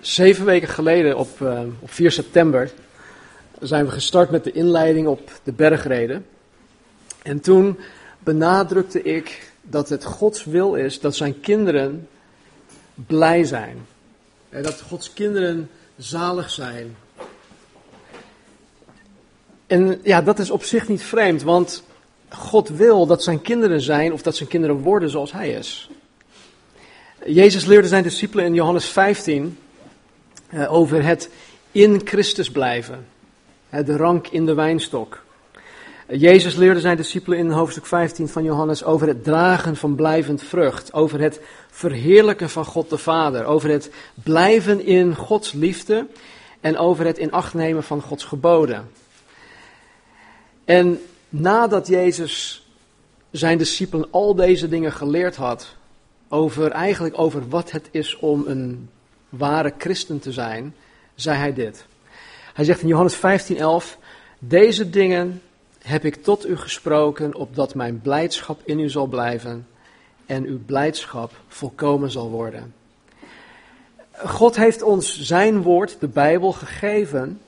[0.00, 2.70] Zeven weken geleden, op, uh, op 4 september,
[3.60, 6.26] zijn we gestart met de inleiding op de bergreden.
[7.22, 7.78] En toen
[8.18, 12.08] benadrukte ik dat het Gods wil is dat zijn kinderen
[12.94, 13.76] blij zijn.
[14.48, 16.96] En dat Gods kinderen zalig zijn.
[19.66, 21.82] En ja, dat is op zich niet vreemd, want
[22.28, 25.90] God wil dat zijn kinderen zijn of dat zijn kinderen worden zoals hij is.
[27.26, 29.50] Jezus leerde zijn discipelen in Johannes 15 uh,
[30.68, 31.30] over het
[31.72, 33.06] in Christus blijven.
[33.70, 35.22] De rank in de wijnstok.
[36.08, 40.92] Jezus leerde zijn discipelen in hoofdstuk 15 van Johannes over het dragen van blijvend vrucht.
[40.92, 43.44] Over het verheerlijken van God de Vader.
[43.44, 43.90] Over het
[44.22, 46.06] blijven in Gods liefde.
[46.60, 48.90] En over het in acht nemen van Gods geboden.
[50.64, 52.64] En nadat Jezus
[53.30, 55.76] zijn discipelen al deze dingen geleerd had,
[56.28, 58.88] over eigenlijk over wat het is om een
[59.30, 60.74] ware christen te zijn,
[61.14, 61.84] zei hij dit.
[62.54, 63.98] Hij zegt in Johannes 15:11:
[64.38, 65.42] Deze dingen
[65.78, 69.66] heb ik tot u gesproken, opdat mijn blijdschap in u zal blijven
[70.26, 72.74] en uw blijdschap volkomen zal worden.
[74.12, 77.40] God heeft ons zijn woord, de Bijbel, gegeven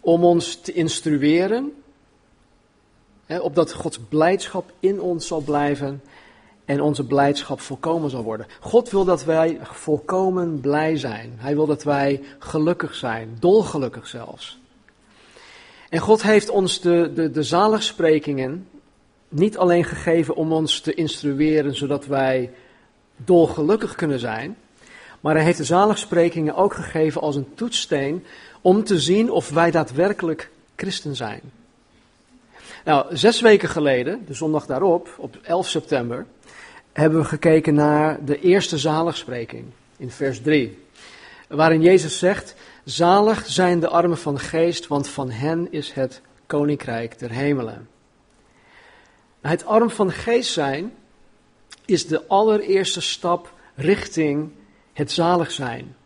[0.00, 1.72] om ons te instrueren,
[3.26, 6.02] hè, opdat Gods blijdschap in ons zal blijven
[6.68, 8.46] en onze blijdschap volkomen zal worden.
[8.60, 11.32] God wil dat wij volkomen blij zijn.
[11.36, 14.58] Hij wil dat wij gelukkig zijn, dolgelukkig zelfs.
[15.88, 18.68] En God heeft ons de, de, de zaligsprekingen
[19.28, 22.50] niet alleen gegeven om ons te instrueren zodat wij
[23.16, 24.56] dolgelukkig kunnen zijn,
[25.20, 28.24] maar hij heeft de zaligsprekingen ook gegeven als een toetssteen
[28.60, 31.40] om te zien of wij daadwerkelijk christen zijn.
[32.84, 36.26] Nou, zes weken geleden, de zondag daarop, op 11 september,
[36.98, 39.64] hebben we gekeken naar de eerste zaligspreking
[39.96, 40.78] in vers 3.
[41.48, 42.54] Waarin Jezus zegt,
[42.84, 47.88] zalig zijn de armen van geest, want van hen is het koninkrijk der hemelen.
[49.40, 50.92] Het arm van geest zijn
[51.84, 54.50] is de allereerste stap richting
[54.92, 55.96] het zalig zijn.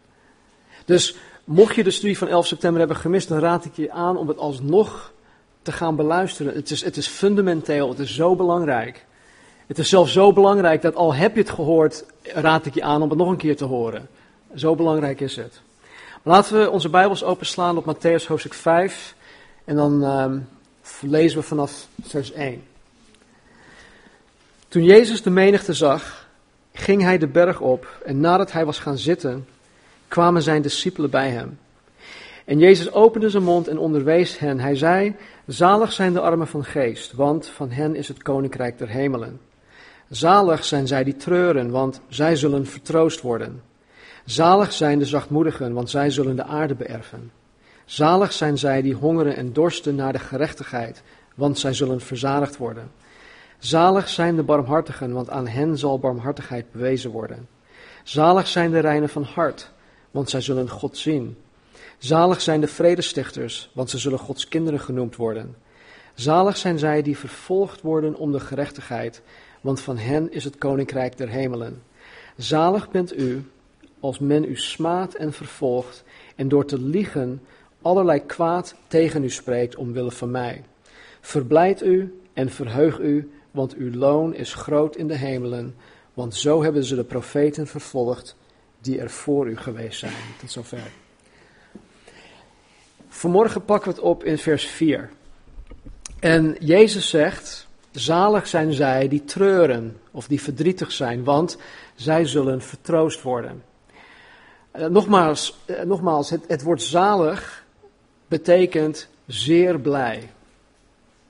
[0.84, 4.16] Dus mocht je de studie van 11 september hebben gemist, dan raad ik je aan
[4.16, 5.12] om het alsnog
[5.62, 6.54] te gaan beluisteren.
[6.54, 9.06] Het is, het is fundamenteel, het is zo belangrijk.
[9.66, 13.02] Het is zelfs zo belangrijk dat al heb je het gehoord, raad ik je aan
[13.02, 14.08] om het nog een keer te horen.
[14.54, 15.60] Zo belangrijk is het.
[16.22, 19.14] Laten we onze Bijbels openslaan op Matthäus hoofdstuk 5
[19.64, 20.48] en dan um,
[21.00, 22.62] lezen we vanaf vers 1.
[24.68, 26.28] Toen Jezus de menigte zag,
[26.72, 29.46] ging hij de berg op en nadat hij was gaan zitten,
[30.08, 31.58] kwamen zijn discipelen bij hem.
[32.44, 34.60] En Jezus opende zijn mond en onderwees hen.
[34.60, 35.14] Hij zei,
[35.46, 39.40] zalig zijn de armen van geest, want van hen is het koninkrijk der hemelen.
[40.12, 43.62] Zalig zijn zij die treuren, want zij zullen vertroost worden.
[44.24, 47.32] Zalig zijn de zachtmoedigen, want zij zullen de aarde beërven.
[47.84, 51.02] Zalig zijn zij die hongeren en dorsten naar de gerechtigheid,
[51.34, 52.90] want zij zullen verzadigd worden.
[53.58, 57.48] Zalig zijn de barmhartigen, want aan hen zal barmhartigheid bewezen worden.
[58.02, 59.72] Zalig zijn de reinen van hart,
[60.10, 61.36] want zij zullen God zien.
[61.98, 65.56] Zalig zijn de vredestichters, want ze zullen Gods kinderen genoemd worden.
[66.14, 69.22] Zalig zijn zij die vervolgd worden om de gerechtigheid,
[69.62, 71.82] want van hen is het koninkrijk der hemelen.
[72.36, 73.44] Zalig bent u
[74.00, 76.04] als men u smaadt en vervolgt
[76.36, 77.40] en door te liegen
[77.82, 80.64] allerlei kwaad tegen u spreekt omwille van mij.
[81.20, 85.74] Verblijd u en verheug u, want uw loon is groot in de hemelen,
[86.14, 88.36] want zo hebben ze de profeten vervolgd
[88.80, 90.12] die er voor u geweest zijn.
[90.40, 90.90] Tot zover.
[93.08, 95.10] Vanmorgen pakken we het op in vers 4.
[96.20, 101.56] En Jezus zegt, Zalig zijn zij die treuren of die verdrietig zijn, want
[101.94, 103.62] zij zullen vertroost worden.
[104.76, 107.64] Uh, nogmaals, uh, nogmaals het, het woord zalig
[108.28, 110.30] betekent zeer blij.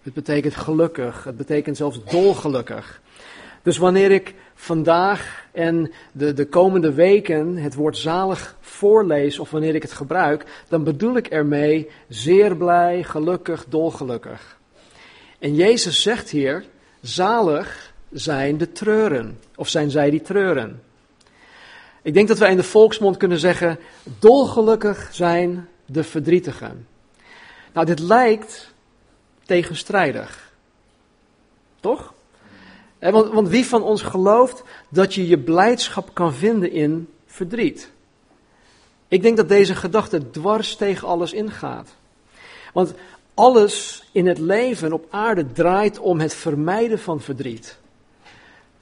[0.03, 3.01] Het betekent gelukkig, het betekent zelfs dolgelukkig.
[3.63, 9.75] Dus wanneer ik vandaag en de, de komende weken het woord zalig voorlees of wanneer
[9.75, 14.61] ik het gebruik, dan bedoel ik ermee zeer blij, gelukkig, dolgelukkig.
[15.43, 16.65] En Jezus zegt hier,
[17.01, 20.83] zalig zijn de treuren, of zijn zij die treuren.
[22.03, 23.79] Ik denk dat wij in de volksmond kunnen zeggen,
[24.19, 26.87] dolgelukkig zijn de verdrietigen.
[27.73, 28.75] Nou, dit lijkt
[29.45, 30.53] tegenstrijdig.
[31.81, 32.15] Toch?
[32.99, 37.91] Want, want wie van ons gelooft dat je je blijdschap kan vinden in verdriet?
[39.09, 41.95] Ik denk dat deze gedachte dwars tegen alles ingaat.
[42.73, 42.95] Want
[43.35, 47.79] alles in het leven op aarde draait om het vermijden van verdriet.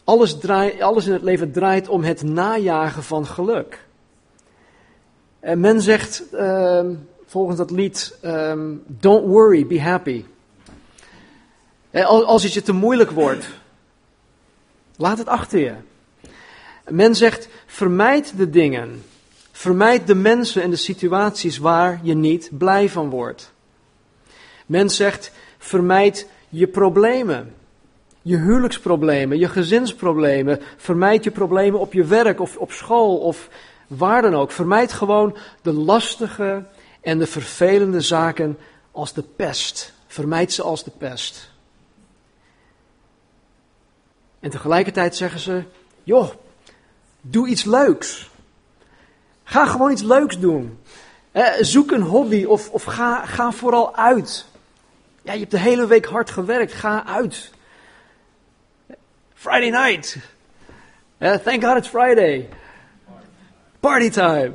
[0.05, 0.49] Alles,
[0.81, 3.85] alles in het leven draait om het najagen van geluk.
[5.41, 6.95] En men zegt ehm,
[7.27, 10.25] volgens dat lied: ehm, Don't worry, be happy.
[12.05, 13.49] als het je te moeilijk wordt,
[14.97, 15.75] laat het achter je.
[16.89, 19.03] Men zegt: vermijd de dingen.
[19.53, 23.53] Vermijd de mensen en de situaties waar je niet blij van wordt.
[24.71, 27.55] Men zegt: vermijd je problemen.
[28.23, 30.61] Je huwelijksproblemen, je gezinsproblemen.
[30.77, 33.49] Vermijd je problemen op je werk of op school of
[33.87, 34.51] waar dan ook.
[34.51, 36.65] Vermijd gewoon de lastige
[37.01, 38.59] en de vervelende zaken
[38.91, 39.93] als de pest.
[40.07, 41.51] Vermijd ze als de pest.
[44.41, 45.63] En tegelijkertijd zeggen ze:
[46.03, 46.31] joh,
[47.21, 48.31] doe iets leuks.
[49.45, 50.79] Ga gewoon iets leuks doen.
[51.33, 54.49] Eh, zoek een hobby of, of ga, ga vooral uit.
[55.23, 56.73] Ja, je hebt de hele week hard gewerkt.
[56.73, 57.51] Ga uit.
[59.35, 60.17] Friday night.
[61.45, 62.49] Thank God it's Friday.
[63.81, 64.53] Party time.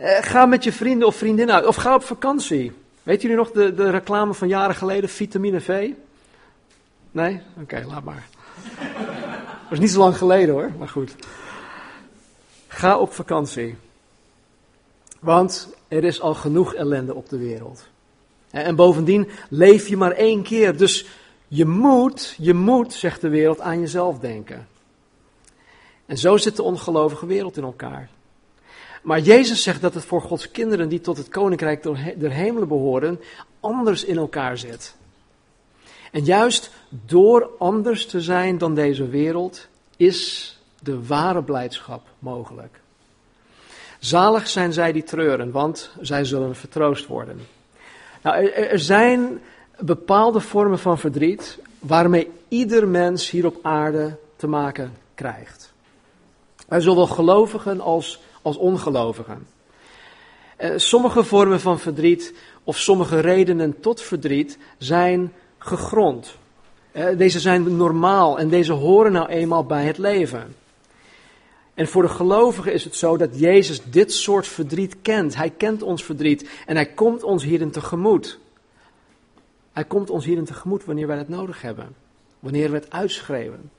[0.00, 1.66] Uh, ga met je vrienden of vriendinnen uit.
[1.66, 2.72] Of ga op vakantie.
[3.02, 5.90] Weet jullie nog de, de reclame van jaren geleden, vitamine V?
[7.10, 7.42] Nee?
[7.60, 8.28] Oké, laat maar.
[9.62, 11.14] Dat is niet zo lang geleden hoor, maar goed.
[12.68, 13.76] Ga op vakantie.
[15.20, 17.88] Want er is al genoeg ellende op de wereld.
[18.50, 20.76] En bovendien leef je maar één keer.
[20.76, 21.06] Dus
[21.48, 24.68] je moet, je moet, zegt de wereld, aan jezelf denken.
[26.06, 28.08] En zo zit de ongelovige wereld in elkaar.
[29.02, 31.82] Maar Jezus zegt dat het voor Gods kinderen die tot het koninkrijk
[32.20, 33.20] der hemelen behoren,
[33.60, 34.94] anders in elkaar zit.
[36.10, 42.80] En juist door anders te zijn dan deze wereld, is de ware blijdschap mogelijk.
[43.98, 47.40] Zalig zijn zij die treuren, want zij zullen vertroost worden.
[48.22, 49.40] Nou, er, zijn
[49.78, 55.72] bepaalde vormen van verdriet waarmee ieder mens hier op aarde te maken krijgt.
[56.68, 59.46] Zowel gelovigen als, als ongelovigen.
[60.56, 62.34] Eh, sommige vormen van verdriet
[62.64, 66.34] of sommige redenen tot verdriet zijn gegrond.
[66.92, 70.54] Eh, deze zijn normaal en deze horen nou eenmaal bij het leven.
[71.74, 75.36] En voor de gelovigen is het zo dat Jezus dit soort verdriet kent.
[75.36, 78.38] Hij kent ons verdriet en hij komt ons hierin tegemoet.
[79.72, 81.94] Hij komt ons hierin tegemoet wanneer wij het nodig hebben.
[82.40, 83.70] Wanneer we het uitschreeuwen.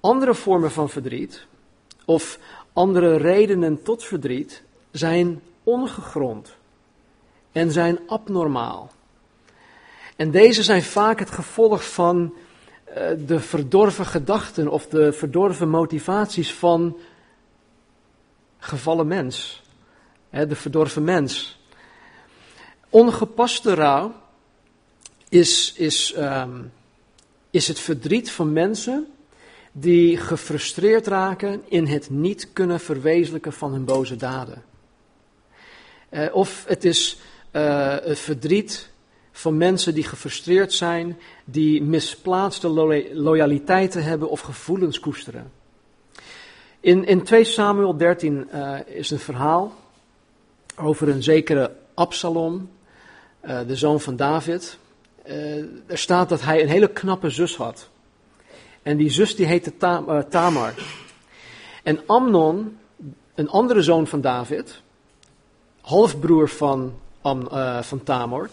[0.00, 1.46] Andere vormen van verdriet
[2.04, 2.38] of
[2.72, 6.56] andere redenen tot verdriet zijn ongegrond
[7.52, 8.90] en zijn abnormaal.
[10.16, 12.34] En deze zijn vaak het gevolg van
[13.26, 16.96] de verdorven gedachten of de verdorven motivaties van
[18.58, 19.62] gevallen mens.
[20.30, 21.60] De verdorven mens.
[22.88, 24.14] Ongepaste rouw
[25.28, 26.72] is, is, um,
[27.50, 29.06] is het verdriet van mensen
[29.72, 34.62] die gefrustreerd raken in het niet kunnen verwezenlijken van hun boze daden.
[36.10, 37.18] Uh, of het is
[37.52, 38.89] uh, het verdriet
[39.40, 42.68] van mensen die gefrustreerd zijn, die misplaatste
[43.12, 45.52] loyaliteiten hebben of gevoelens koesteren.
[46.80, 49.72] In, in 2 Samuel 13 uh, is een verhaal
[50.76, 52.70] over een zekere Absalom,
[53.44, 54.78] uh, de zoon van David.
[55.26, 55.56] Uh,
[55.86, 57.88] er staat dat hij een hele knappe zus had.
[58.82, 60.74] En die zus die heette Tam, Tamar.
[61.82, 62.78] En Amnon,
[63.34, 64.80] een andere zoon van David,
[65.80, 67.48] halfbroer van, Am,
[67.82, 68.50] van Tamar,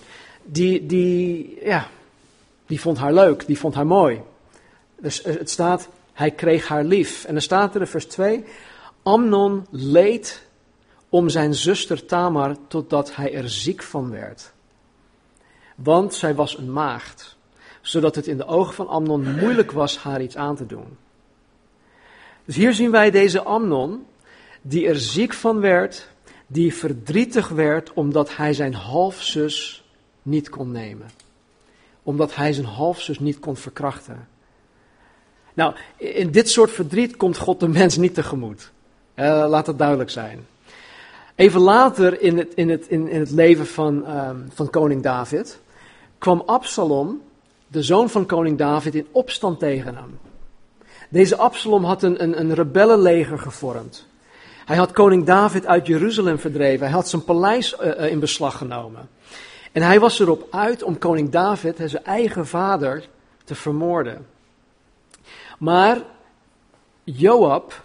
[0.47, 1.87] die, die, ja,
[2.65, 4.21] die vond haar leuk, die vond haar mooi.
[4.99, 7.25] Dus het staat, hij kreeg haar lief.
[7.25, 8.43] En dan staat er in vers 2,
[9.03, 10.45] Amnon leed
[11.09, 14.51] om zijn zuster Tamar totdat hij er ziek van werd.
[15.75, 17.37] Want zij was een maagd,
[17.81, 20.97] zodat het in de ogen van Amnon moeilijk was haar iets aan te doen.
[22.45, 24.05] Dus hier zien wij deze Amnon,
[24.61, 26.09] die er ziek van werd,
[26.47, 29.83] die verdrietig werd omdat hij zijn halfzus
[30.27, 31.07] niet kon nemen.
[32.03, 34.27] Omdat hij zijn halfzus niet kon verkrachten.
[35.53, 38.71] Nou, in dit soort verdriet komt God de mens niet tegemoet.
[39.15, 40.45] Uh, laat dat duidelijk zijn.
[41.35, 45.59] Even later in het, in het, in, in het leven van, um, van koning David
[46.17, 47.21] kwam Absalom,
[47.67, 50.19] de zoon van koning David, in opstand tegen hem.
[51.09, 54.05] Deze Absalom had een, een, een rebellenleger gevormd.
[54.65, 56.85] Hij had koning David uit Jeruzalem verdreven.
[56.85, 59.09] Hij had zijn paleis uh, in beslag genomen.
[59.77, 63.07] En hij was erop uit om koning David, zijn eigen vader,
[63.43, 64.27] te vermoorden.
[65.59, 66.01] Maar
[67.03, 67.81] Joab,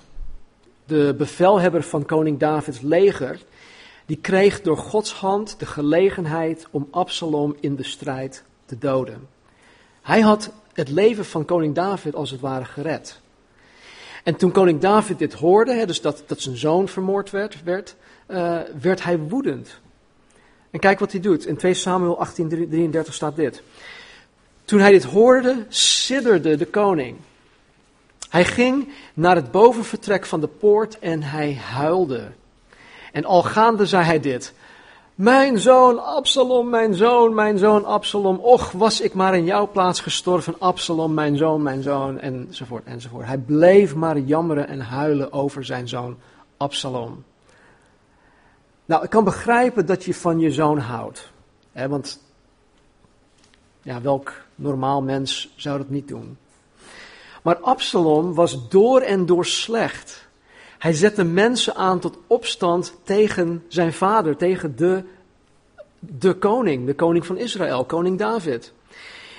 [0.85, 3.39] de bevelhebber van koning Davids leger,
[4.07, 9.29] die kreeg door Gods hand de gelegenheid om Absalom in de strijd te doden.
[10.03, 13.21] Hij had het leven van koning David als het ware gered.
[14.25, 17.97] En toen koning David dit hoorde, dus dat, dat zijn zoon vermoord werd, werd,
[18.81, 19.81] werd hij woedend.
[20.73, 21.47] En kijk wat hij doet.
[21.47, 23.63] In 2 Samuel 18:33 staat dit.
[24.65, 27.17] Toen hij dit hoorde, sidderde de koning.
[28.29, 32.33] Hij ging naar het bovenvertrek van de poort en hij huilde.
[33.13, 34.53] En al gaande zei hij dit:
[35.15, 38.37] Mijn zoon Absalom, mijn zoon, mijn zoon Absalom.
[38.37, 43.27] Och, was ik maar in jouw plaats gestorven, Absalom, mijn zoon, mijn zoon, enzovoort, enzovoort.
[43.27, 46.17] Hij bleef maar jammeren en huilen over zijn zoon
[46.57, 47.25] Absalom.
[48.85, 51.31] Nou, ik kan begrijpen dat je van je zoon houdt.
[51.73, 52.21] Hè, want
[53.83, 56.37] ja, welk normaal mens zou dat niet doen?
[57.43, 60.29] Maar Absalom was door en door slecht.
[60.79, 65.05] Hij zette mensen aan tot opstand tegen zijn vader, tegen de,
[65.99, 68.73] de koning, de koning van Israël, koning David.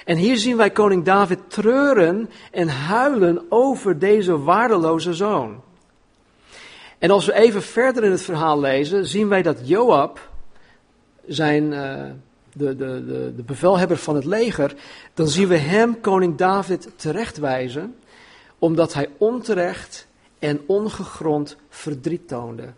[0.05, 5.61] En hier zien wij koning David treuren en huilen over deze waardeloze zoon.
[7.03, 10.29] En als we even verder in het verhaal lezen, zien wij dat Joab,
[11.25, 12.03] zijn, uh,
[12.53, 14.75] de, de, de, de bevelhebber van het leger,
[15.13, 17.95] dan zien we hem, koning David, terechtwijzen,
[18.59, 20.07] omdat hij onterecht
[20.39, 22.73] en ongegrond verdriet toonde.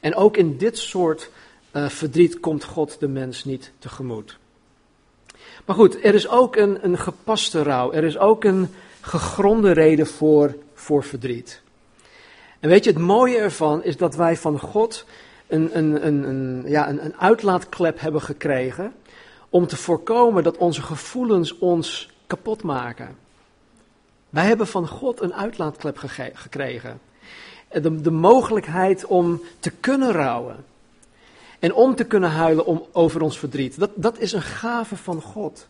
[0.00, 1.30] En ook in dit soort
[1.72, 4.38] uh, verdriet komt God de mens niet tegemoet.
[5.64, 7.92] Maar goed, er is ook een, een gepaste rouw.
[7.92, 8.68] Er is ook een
[9.00, 11.62] gegronde reden voor, voor verdriet.
[12.60, 15.04] En weet je, het mooie ervan is dat wij van God
[15.46, 18.92] een, een, een, een, ja, een, een uitlaatklep hebben gekregen
[19.48, 23.16] om te voorkomen dat onze gevoelens ons kapot maken.
[24.30, 25.96] Wij hebben van God een uitlaatklep
[26.34, 27.00] gekregen.
[27.68, 30.64] De, de mogelijkheid om te kunnen rouwen.
[31.58, 33.78] En om te kunnen huilen om, over ons verdriet.
[33.78, 35.68] Dat, dat is een gave van God.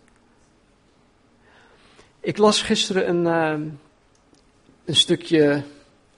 [2.20, 3.66] Ik las gisteren een, uh,
[4.84, 5.62] een stukje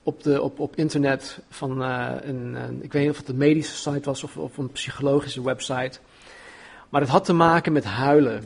[0.03, 3.77] op, de, op, op internet van uh, een, ik weet niet of het een medische
[3.77, 5.99] site was of, of een psychologische website.
[6.89, 8.45] Maar het had te maken met huilen.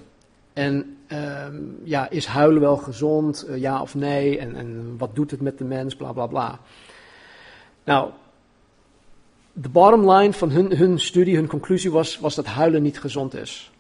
[0.53, 1.47] En uh,
[1.85, 4.39] ja, is huilen wel gezond, uh, ja of nee?
[4.39, 6.59] En, en wat doet het met de mens, bla bla bla.
[7.85, 8.11] Nou,
[9.53, 13.35] de bottom line van hun, hun studie, hun conclusie was, was dat huilen niet gezond
[13.35, 13.71] is.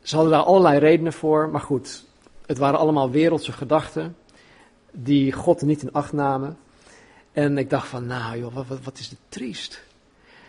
[0.00, 2.04] Ze hadden daar allerlei redenen voor, maar goed,
[2.46, 4.16] het waren allemaal wereldse gedachten
[4.92, 6.58] die God niet in acht namen.
[7.32, 9.82] En ik dacht van, nou joh, wat, wat, is dit triest.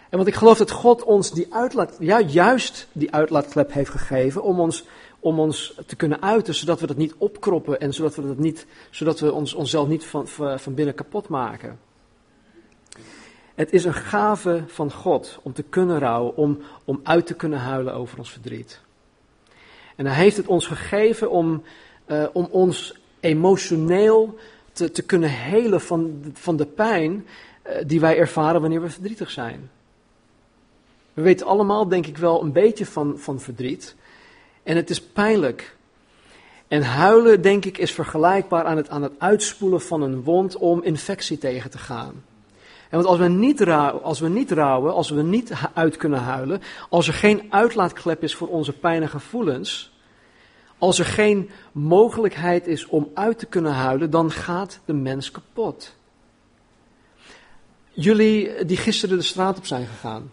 [0.09, 4.43] En want ik geloof dat God ons die uitlaat, ja, juist die uitlaatklep heeft gegeven
[4.43, 4.85] om ons,
[5.19, 8.65] om ons te kunnen uiten, zodat we dat niet opkroppen en zodat we, dat niet,
[8.89, 11.79] zodat we ons, onszelf niet van, van binnen kapot maken.
[13.55, 17.59] Het is een gave van God om te kunnen rouwen, om, om uit te kunnen
[17.59, 18.81] huilen over ons verdriet.
[19.95, 21.63] En hij heeft het ons gegeven om,
[22.07, 24.37] uh, om ons emotioneel
[24.71, 27.25] te, te kunnen helen van, van de pijn
[27.67, 29.69] uh, die wij ervaren wanneer we verdrietig zijn.
[31.13, 33.95] We weten allemaal, denk ik wel, een beetje van, van verdriet.
[34.63, 35.75] En het is pijnlijk.
[36.67, 40.83] En huilen, denk ik, is vergelijkbaar aan het, aan het uitspoelen van een wond om
[40.83, 42.23] infectie tegen te gaan.
[42.89, 46.19] En want als we, niet rouwen, als we niet rouwen, als we niet uit kunnen
[46.19, 49.92] huilen, als er geen uitlaatklep is voor onze pijn en gevoelens,
[50.83, 55.95] als er geen mogelijkheid is om uit te kunnen huilen, dan gaat de mens kapot.
[57.91, 60.31] Jullie die gisteren de straat op zijn gegaan.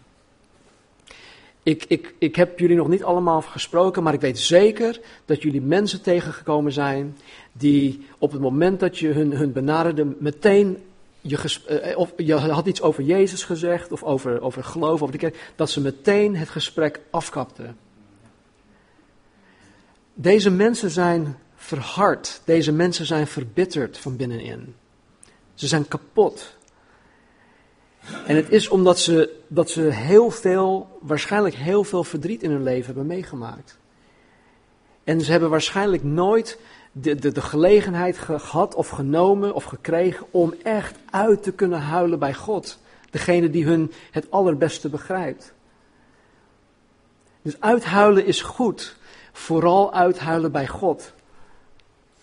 [1.63, 5.61] Ik, ik, ik heb jullie nog niet allemaal gesproken, maar ik weet zeker dat jullie
[5.61, 7.17] mensen tegengekomen zijn
[7.51, 10.77] die op het moment dat je hun, hun benaderde meteen
[11.21, 15.17] je, uh, of je had iets over Jezus gezegd of over, over geloof, over de
[15.17, 17.77] kerk, dat ze meteen het gesprek afkapten.
[20.13, 24.75] Deze mensen zijn verhard, deze mensen zijn verbitterd van binnenin.
[25.53, 26.55] Ze zijn kapot.
[28.25, 32.63] En het is omdat ze, dat ze heel veel, waarschijnlijk heel veel verdriet in hun
[32.63, 33.77] leven hebben meegemaakt.
[35.03, 36.59] En ze hebben waarschijnlijk nooit
[36.91, 42.19] de, de, de gelegenheid gehad of genomen of gekregen om echt uit te kunnen huilen
[42.19, 42.79] bij God.
[43.09, 45.53] Degene die hun het allerbeste begrijpt.
[47.41, 48.95] Dus uithuilen is goed.
[49.31, 51.13] Vooral uithuilen bij God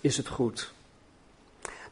[0.01, 0.73] is het goed.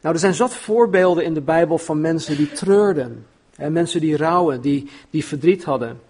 [0.01, 3.25] Nou, er zijn zat voorbeelden in de Bijbel van mensen die treurden.
[3.55, 6.01] Mensen die rouwen, die, die verdriet hadden.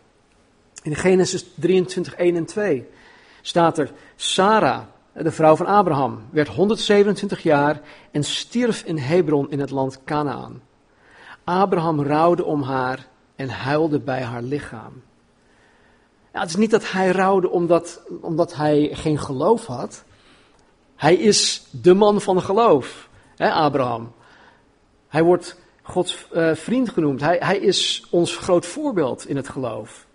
[0.84, 2.88] In Genesis 23, 1 en 2
[3.42, 4.82] staat er: Sarah,
[5.14, 10.62] de vrouw van Abraham, werd 127 jaar en stierf in Hebron in het land Canaan.
[11.44, 15.02] Abraham rouwde om haar en huilde bij haar lichaam.
[16.38, 20.04] Ja, het is niet dat hij rouwde omdat, omdat hij geen geloof had.
[20.96, 23.10] Hij is de man van geloof.
[23.36, 24.14] hè, Abraham.
[25.08, 27.22] Hij wordt Gods uh, vriend genoemd.
[27.22, 30.06] Hij, hij is ons groot voorbeeld in het geloof.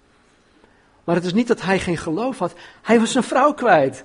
[1.05, 2.53] Maar het is niet dat hij geen geloof had.
[2.83, 4.05] Hij was zijn vrouw kwijt.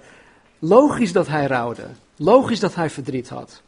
[0.60, 1.88] Logisch dat hij rouwde.
[2.16, 3.62] Logisch dat hij verdriet had.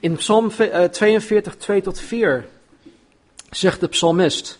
[0.00, 0.50] In Psalm
[0.90, 2.46] 42, 2 tot 4
[3.50, 4.58] zegt de psalmist: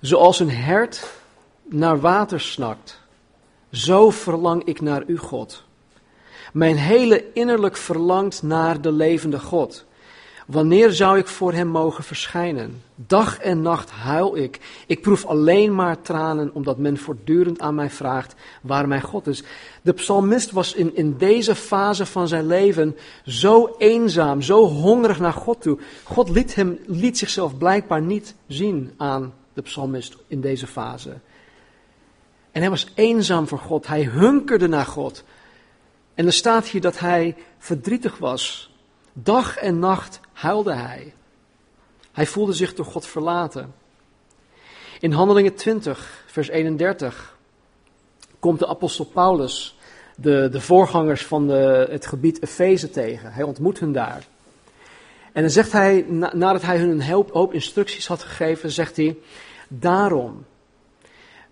[0.00, 1.24] Zoals een hert
[1.68, 3.00] naar water snakt,
[3.70, 5.64] zo verlang ik naar u, God.
[6.52, 9.84] Mijn hele innerlijk verlangt naar de levende God.
[10.46, 12.82] Wanneer zou ik voor hem mogen verschijnen?
[12.94, 14.60] Dag en nacht huil ik.
[14.86, 19.42] Ik proef alleen maar tranen, omdat men voortdurend aan mij vraagt waar mijn God is.
[19.82, 25.32] De psalmist was in, in deze fase van zijn leven zo eenzaam, zo hongerig naar
[25.32, 25.78] God toe.
[26.04, 31.16] God liet, hem, liet zichzelf blijkbaar niet zien aan de psalmist in deze fase.
[32.56, 33.86] En hij was eenzaam voor God.
[33.86, 35.24] Hij hunkerde naar God.
[36.14, 38.74] En er staat hier dat hij verdrietig was.
[39.12, 41.14] Dag en nacht huilde hij.
[42.12, 43.74] Hij voelde zich door God verlaten.
[45.00, 47.36] In Handelingen 20, vers 31,
[48.38, 49.78] komt de apostel Paulus
[50.16, 53.32] de, de voorgangers van de, het gebied Efeze tegen.
[53.32, 54.26] Hij ontmoet hen daar.
[55.32, 59.16] En dan zegt hij, nadat hij hun een hoop, hoop instructies had gegeven, zegt hij,
[59.68, 60.44] daarom,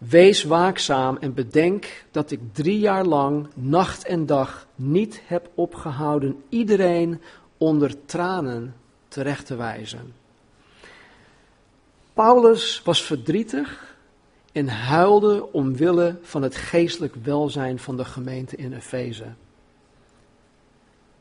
[0.09, 6.43] wees waakzaam en bedenk dat ik drie jaar lang, nacht en dag, niet heb opgehouden
[6.49, 7.21] iedereen
[7.59, 8.75] onder tranen
[9.09, 10.15] terecht te wijzen.
[12.13, 13.97] Paulus was verdrietig
[14.53, 19.27] en huilde omwille van het geestelijk welzijn van de gemeente in Efeze.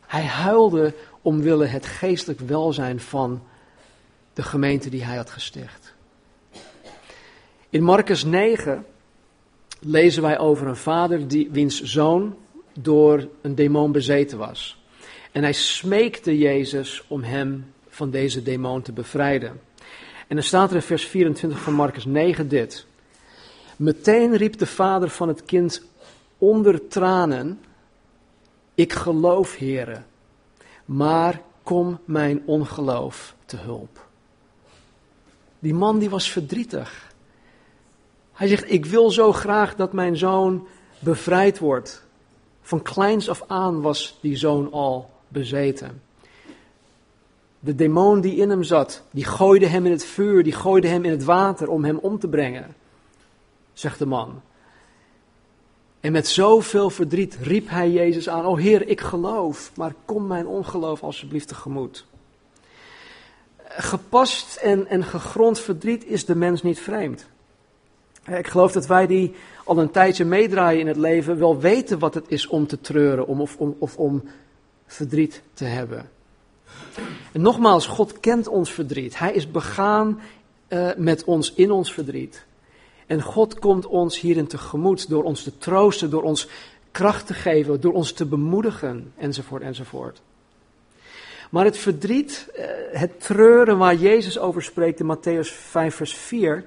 [0.05, 3.43] Hij huilde omwille het geestelijk welzijn van
[4.33, 5.93] de gemeente die hij had gesticht.
[7.73, 8.85] In Marcus 9
[9.79, 12.37] lezen wij over een vader die, wiens zoon
[12.79, 14.83] door een demon bezeten was.
[15.31, 19.61] En hij smeekte Jezus om hem van deze demon te bevrijden.
[20.27, 22.85] En dan staat er in vers 24 van Marcus 9 dit.
[23.75, 25.83] Meteen riep de vader van het kind
[26.37, 27.59] onder tranen:
[28.75, 30.05] Ik geloof, heren,
[30.85, 34.07] maar kom mijn ongeloof te hulp.
[35.59, 37.11] Die man die was verdrietig.
[38.43, 40.67] Hij zegt: Ik wil zo graag dat mijn zoon
[40.99, 42.05] bevrijd wordt.
[42.61, 46.01] Van kleins af aan was die zoon al bezeten.
[47.59, 51.05] De demon die in hem zat, die gooide hem in het vuur, die gooide hem
[51.05, 52.75] in het water om hem om te brengen,
[53.73, 54.41] zegt de man.
[55.99, 60.47] En met zoveel verdriet riep hij Jezus aan: O Heer, ik geloof, maar kom mijn
[60.47, 62.05] ongeloof alsjeblieft tegemoet.
[63.67, 67.31] Gepast en, en gegrond verdriet is de mens niet vreemd.
[68.27, 69.33] Ik geloof dat wij die
[69.63, 73.27] al een tijdje meedraaien in het leven wel weten wat het is om te treuren
[73.27, 74.23] om, of, om, of om
[74.85, 76.09] verdriet te hebben.
[77.31, 79.19] En nogmaals, God kent ons verdriet.
[79.19, 80.19] Hij is begaan
[80.69, 82.45] uh, met ons in ons verdriet.
[83.07, 86.47] En God komt ons hierin tegemoet door ons te troosten, door ons
[86.91, 90.21] kracht te geven, door ons te bemoedigen, enzovoort, enzovoort.
[91.49, 96.65] Maar het verdriet, uh, het treuren waar Jezus over spreekt in Matthäus 5, vers 4,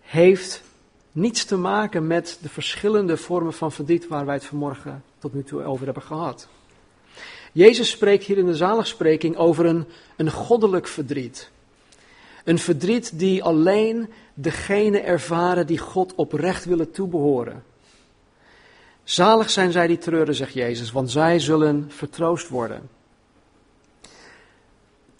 [0.00, 0.62] heeft
[1.12, 5.42] niets te maken met de verschillende vormen van verdriet waar wij het vanmorgen tot nu
[5.42, 6.48] toe over hebben gehad.
[7.52, 11.50] Jezus spreekt hier in de zaligspreking over een, een goddelijk verdriet.
[12.44, 17.64] Een verdriet die alleen degene ervaren die God oprecht willen toebehoren.
[19.04, 22.88] Zalig zijn zij die treuren, zegt Jezus, want zij zullen vertroost worden.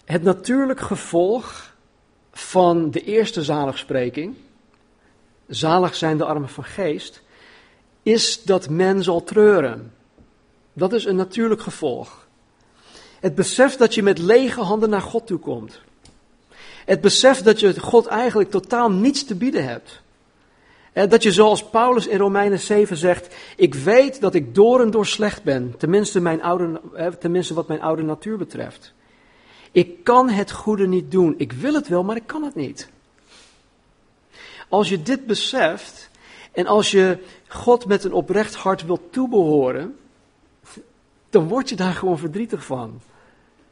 [0.05, 1.75] Het natuurlijk gevolg
[2.31, 4.35] van de eerste zaligspreking,
[5.47, 7.21] zalig zijn de armen van geest,
[8.03, 9.93] is dat men zal treuren.
[10.73, 12.27] Dat is een natuurlijk gevolg.
[13.19, 15.79] Het besef dat je met lege handen naar God toe komt.
[16.85, 20.01] Het besef dat je God eigenlijk totaal niets te bieden hebt.
[20.93, 24.91] En dat je zoals Paulus in Romeinen 7 zegt, ik weet dat ik door en
[24.91, 26.81] door slecht ben, tenminste, mijn oude,
[27.19, 28.93] tenminste wat mijn oude natuur betreft.
[29.71, 31.33] Ik kan het goede niet doen.
[31.37, 32.89] Ik wil het wel, maar ik kan het niet.
[34.71, 36.09] Als je dit beseft
[36.51, 39.97] en als je God met een oprecht hart wilt toebehoren,
[41.29, 43.01] dan word je daar gewoon verdrietig van.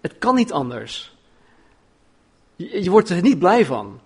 [0.02, 1.16] Het kan niet anders.
[2.56, 4.00] Je, wordt er niet blij van.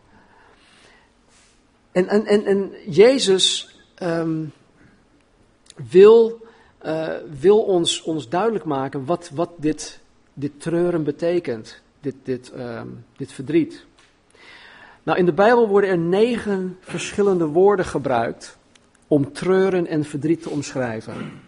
[1.92, 4.54] En, en, en, en Jezus um,
[5.90, 6.48] wil,
[6.86, 10.00] uh, wil ons, ons duidelijk maken wat, wat dit,
[10.34, 13.86] dit treuren betekent, dit, dit, um, dit verdriet.
[15.04, 18.58] Nou, in de Bijbel worden er negen verschillende woorden gebruikt
[19.08, 21.42] om treuren en verdriet te omschrijven.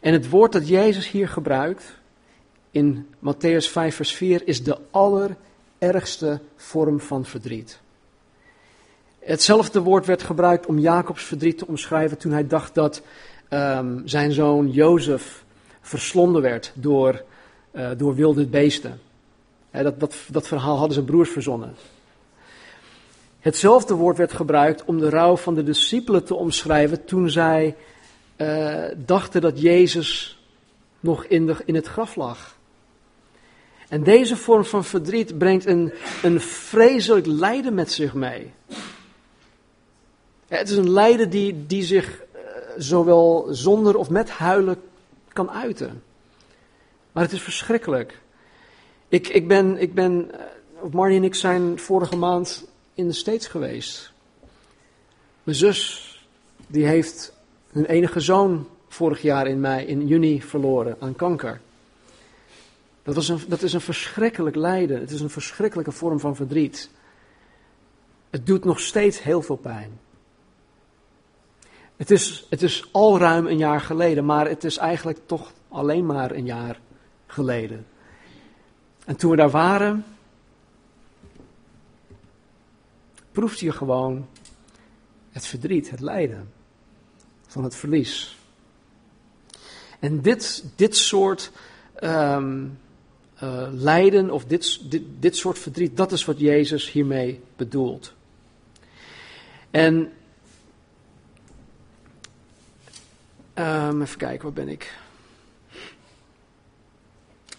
[0.00, 1.96] En het woord dat Jezus hier gebruikt
[2.70, 7.80] in Matthäus 5, vers 4 is de allerergste vorm van verdriet.
[9.18, 13.02] Hetzelfde woord werd gebruikt om Jacobs verdriet te omschrijven toen hij dacht dat
[13.50, 15.44] um, zijn zoon Jozef
[15.80, 17.22] verslonden werd door,
[17.72, 19.00] uh, door wilde beesten.
[19.70, 21.74] dat, dat, dat verhaal hadden zijn broers verzonnen.
[23.40, 27.76] Hetzelfde woord werd gebruikt om de rouw van de discipelen te omschrijven toen zij
[28.36, 30.38] uh, dachten dat Jezus
[31.00, 32.56] nog in, in het graf lag.
[33.88, 38.50] En deze vorm van verdriet brengt een, een vreselijk lijden met zich mee.
[40.46, 42.40] Het is een lijden die, die zich uh,
[42.76, 44.76] zowel zonder of met huilen
[45.32, 46.02] kan uiten.
[47.12, 48.20] Maar het is verschrikkelijk.
[49.08, 53.46] Ik, ik ben, ik ben uh, Marnie en ik zijn vorige maand in de States
[53.46, 54.12] geweest.
[55.42, 56.12] Mijn zus,
[56.66, 57.32] die heeft
[57.70, 61.60] hun enige zoon vorig jaar in mei, in juni verloren aan kanker.
[63.02, 65.00] Dat, was een, dat is een verschrikkelijk lijden.
[65.00, 66.90] Het is een verschrikkelijke vorm van verdriet.
[68.30, 69.98] Het doet nog steeds heel veel pijn.
[71.96, 76.06] Het is, het is al ruim een jaar geleden, maar het is eigenlijk toch alleen
[76.06, 76.80] maar een jaar
[77.26, 77.86] geleden.
[79.04, 80.04] En toen we daar waren,
[83.38, 84.28] proefde je gewoon
[85.30, 86.52] het verdriet, het lijden
[87.46, 88.38] van het verlies.
[89.98, 91.50] En dit, dit soort
[92.02, 92.78] um,
[93.42, 98.12] uh, lijden of dit, dit, dit soort verdriet, dat is wat Jezus hiermee bedoelt.
[99.70, 100.12] En
[103.54, 104.94] um, even kijken, waar ben ik?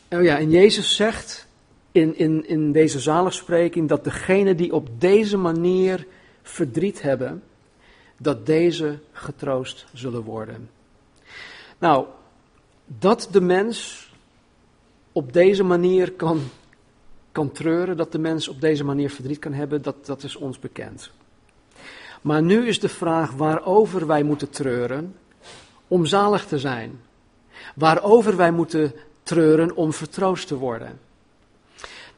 [0.10, 1.48] Oh ja, en Jezus zegt
[1.92, 6.08] in, in, in deze zaligspreking dat degenen die op deze manier
[6.42, 7.44] verdriet hebben,
[8.18, 10.70] dat deze getroost zullen worden.
[11.78, 12.06] Nou,
[12.86, 14.08] dat de mens
[15.12, 16.42] op deze manier kan,
[17.32, 20.60] kan treuren, dat de mens op deze manier verdriet kan hebben, dat, dat is ons
[20.60, 21.12] bekend.
[22.22, 25.16] Maar nu is de vraag waarover wij moeten treuren
[25.88, 27.02] om zalig te zijn.
[27.76, 31.00] Waarover wij moeten treuren om vertroost te worden.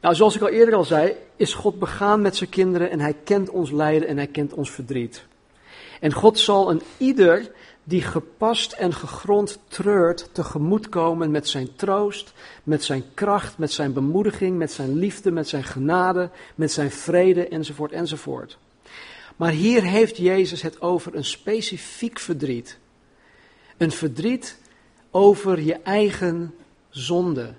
[0.02, 3.16] Nou, zoals ik al eerder al zei, is God begaan met zijn kinderen en hij
[3.24, 5.24] kent ons lijden en hij kent ons verdriet.
[6.00, 7.52] En God zal een ieder
[7.84, 12.34] die gepast en gegrond treurt tegemoetkomen met zijn troost,
[12.64, 17.48] met zijn kracht, met zijn bemoediging, met zijn liefde, met zijn genade, met zijn vrede
[17.48, 18.58] enzovoort enzovoort.
[19.36, 22.78] Maar hier heeft Jezus het over een specifiek verdriet.
[23.78, 24.58] Een verdriet
[25.12, 26.56] over je eigen
[26.90, 27.54] zonde.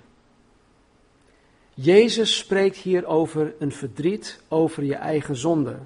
[1.74, 5.76] Jezus spreekt hier over een verdriet over je eigen zonde.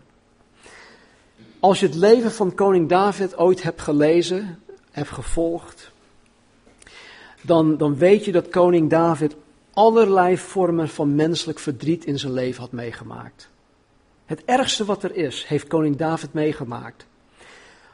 [1.61, 5.91] Als je het leven van koning David ooit hebt gelezen, hebt gevolgd,
[7.43, 9.37] dan, dan weet je dat koning David
[9.73, 13.49] allerlei vormen van menselijk verdriet in zijn leven had meegemaakt.
[14.25, 17.07] Het ergste wat er is, heeft koning David meegemaakt.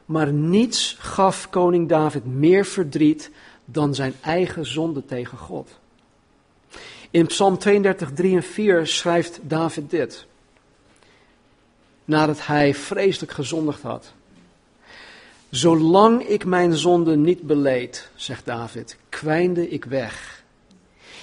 [0.05, 3.31] Maar niets gaf koning David meer verdriet
[3.65, 5.81] dan zijn eigen zonde tegen God.
[7.13, 10.27] In Psalm 32, 3 en 4 schrijft David dit
[12.05, 14.13] nadat hij vreselijk gezondigd had.
[15.51, 20.45] Zolang ik mijn zonde niet beleed, zegt David, kwijnde ik weg.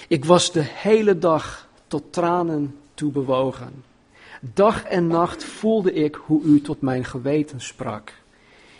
[0.08, 3.84] Ik was de hele dag tot tranen toe bewogen.
[4.40, 8.12] Dag en nacht voelde ik hoe u tot mijn geweten sprak.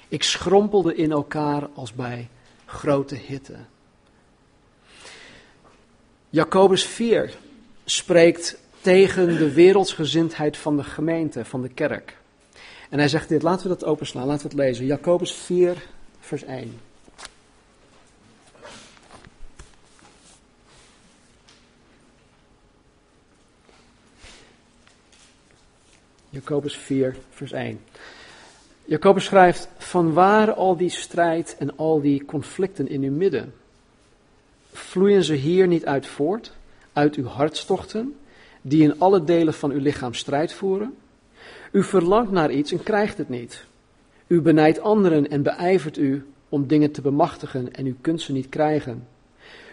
[0.08, 2.28] Ik schrompelde in elkaar als bij
[2.66, 3.56] grote hitte.
[6.32, 7.34] Jacobus 4
[7.84, 12.16] spreekt tegen de wereldsgezindheid van de gemeente, van de kerk.
[12.88, 14.86] En hij zegt dit, laten we dat openslaan, laten we het lezen.
[14.86, 15.86] Jacobus 4,
[16.20, 16.80] vers 1.
[26.28, 27.80] Jacobus 4, vers 1.
[28.84, 33.59] Jacobus schrijft: Van waar al die strijd en al die conflicten in uw midden?
[34.80, 36.52] Vloeien ze hier niet uit voort,
[36.92, 38.14] uit uw hartstochten,
[38.62, 40.94] die in alle delen van uw lichaam strijd voeren.
[41.72, 43.64] U verlangt naar iets en krijgt het niet.
[44.26, 48.48] U benijdt anderen en beijvert u om dingen te bemachtigen en u kunt ze niet
[48.48, 49.06] krijgen.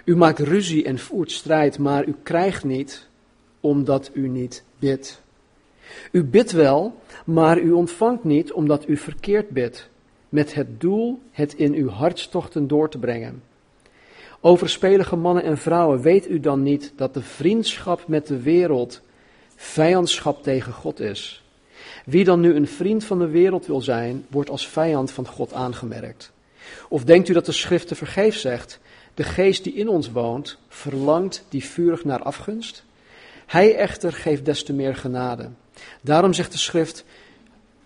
[0.04, 3.08] U maakt ruzie en voert strijd, maar u krijgt niet
[3.60, 5.22] omdat u niet bidt.
[6.12, 9.90] U bidt wel, maar u ontvangt niet omdat u verkeerd bidt,
[10.30, 13.42] met het doel het in uw hartstochten door te brengen.
[14.42, 19.02] Overspelige mannen en vrouwen, weet u dan niet dat de vriendschap met de wereld
[19.56, 21.44] vijandschap tegen God is?
[22.06, 25.54] Wie dan nu een vriend van de wereld wil zijn, wordt als vijand van God
[25.54, 26.32] aangemerkt.
[26.90, 28.80] Of denkt u dat de schrift te vergeef zegt,
[29.14, 32.84] de geest die in ons woont, verlangt die vurig naar afgunst?
[33.46, 35.50] Hij echter geeft des te meer genade.
[36.02, 37.06] Daarom zegt de schrift,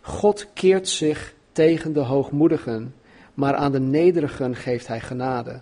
[0.02, 2.96] God keert zich tegen de hoogmoedigen,
[3.34, 5.62] maar aan de nederigen geeft hij genade.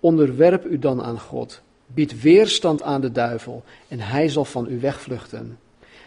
[0.00, 4.80] Onderwerp u dan aan God, bied weerstand aan de duivel en hij zal van u
[4.80, 5.58] wegvluchten.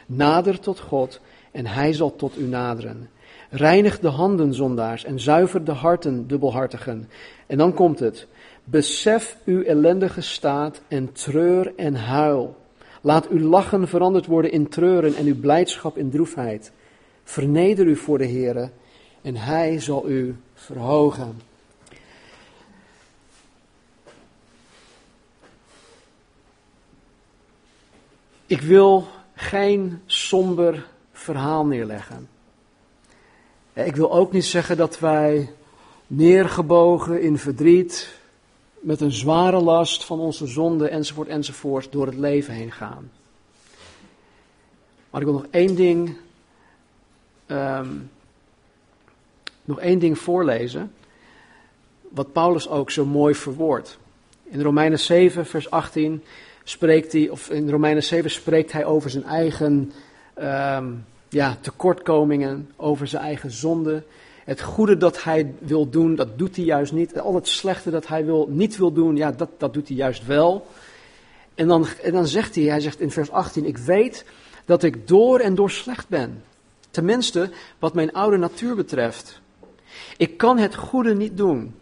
[0.05, 1.19] Nader tot God
[1.51, 3.09] en hij zal tot u naderen.
[3.49, 7.09] Reinig de handen, zondaars, en zuiver de harten, dubbelhartigen.
[7.47, 8.27] En dan komt het.
[8.63, 12.55] Besef uw ellendige staat en treur en huil.
[13.01, 16.71] Laat uw lachen veranderd worden in treuren en uw blijdschap in droefheid.
[17.23, 18.69] Verneder u voor de Heere
[19.21, 21.50] en Hij zal u verhogen.
[28.51, 32.29] Ik wil geen somber verhaal neerleggen.
[33.73, 35.53] Ik wil ook niet zeggen dat wij
[36.07, 38.13] neergebogen in verdriet,
[38.79, 43.11] met een zware last van onze zonde enzovoort enzovoort door het leven heen gaan.
[45.09, 46.17] Maar ik wil nog één ding,
[47.47, 48.09] um,
[49.63, 50.93] nog één ding voorlezen,
[52.09, 53.97] wat Paulus ook zo mooi verwoordt.
[54.43, 56.23] In Romeinen 7, vers 18
[56.71, 59.91] spreekt hij, of in Romeinen 7 spreekt hij over zijn eigen
[60.41, 64.03] um, ja, tekortkomingen, over zijn eigen zonde.
[64.43, 67.19] Het goede dat hij wil doen, dat doet hij juist niet.
[67.19, 70.25] Al het slechte dat hij wil, niet wil doen, ja, dat, dat doet hij juist
[70.25, 70.67] wel.
[71.55, 74.25] En dan, en dan zegt hij, hij zegt in vers 18, ik weet
[74.65, 76.43] dat ik door en door slecht ben.
[76.91, 79.41] Tenminste, wat mijn oude natuur betreft.
[80.17, 81.75] Ik kan het goede niet doen.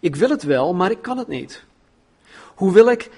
[0.00, 1.64] Ik wil het wel, maar ik kan het niet.
[2.54, 3.10] Hoe wil ik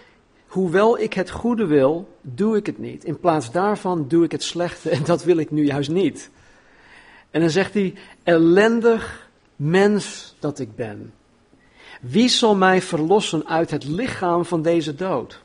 [0.47, 3.05] hoewel ik het goede wil, doe ik het niet.
[3.05, 6.31] In plaats daarvan doe ik het slechte en dat wil ik nu juist niet.
[7.31, 11.13] En dan zegt hij, ellendig mens dat ik ben.
[12.01, 15.41] Wie zal mij verlossen uit het lichaam van deze dood?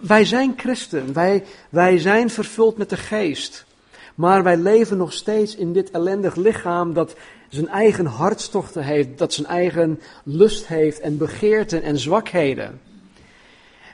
[0.00, 3.66] Wij zijn christen, wij, wij zijn vervuld met de geest.
[4.14, 7.14] Maar wij leven nog steeds in dit ellendig lichaam dat
[7.48, 12.80] zijn eigen hartstochten heeft, dat zijn eigen lust heeft en begeerten en zwakheden.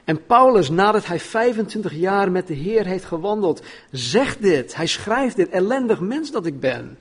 [0.05, 4.75] En Paulus, nadat hij 25 jaar met de Heer heeft gewandeld, zegt dit.
[4.75, 5.49] Hij schrijft dit.
[5.49, 6.97] Ellendig mens dat ik ben.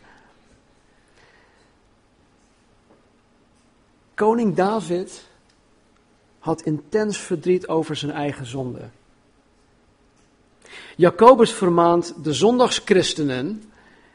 [4.14, 5.24] Koning David
[6.38, 8.80] had intens verdriet over zijn eigen zonde.
[10.96, 13.72] Jacobus vermaant de zondagschristenen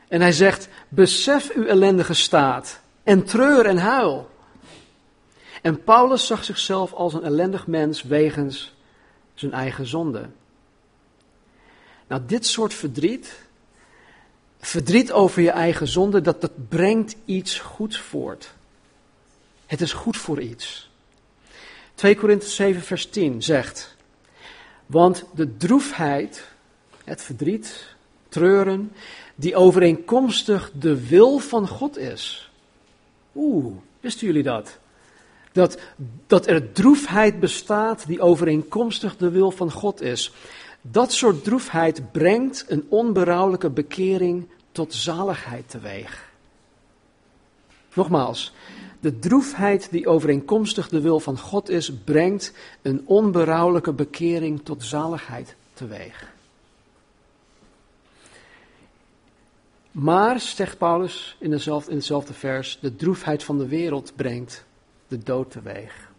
[0.08, 4.30] en hij zegt: Besef uw ellendige staat en treur en huil.
[5.62, 8.78] En Paulus zag zichzelf als een ellendig mens wegens
[9.39, 10.30] zijn eigen zonde.
[12.08, 13.41] Nou, dit soort verdriet,
[14.60, 18.54] verdriet over je eigen zonde, dat, dat brengt iets goeds voort.
[19.65, 20.89] Het is goed voor iets.
[21.93, 23.95] 2 Korinthe 7, vers 10 zegt:
[24.86, 26.47] Want de droefheid,
[27.04, 27.95] het verdriet,
[28.30, 28.91] treuren,
[29.36, 32.52] die overeenkomstig de wil van God is.
[33.36, 34.80] Oeh, wisten jullie dat?
[35.51, 35.79] Dat,
[36.27, 40.31] dat er droefheid bestaat die overeenkomstig de wil van God is.
[40.81, 46.31] Dat soort droefheid brengt een onberouwelijke bekering tot zaligheid teweeg.
[47.93, 48.53] Nogmaals,
[48.99, 55.55] de droefheid die overeenkomstig de wil van God is, brengt een onberouwelijke bekering tot zaligheid
[55.73, 56.31] teweeg.
[59.91, 64.65] Maar, zegt Paulus in, dezelfde, in hetzelfde vers, de droefheid van de wereld brengt
[65.09, 66.11] de dood teweeg.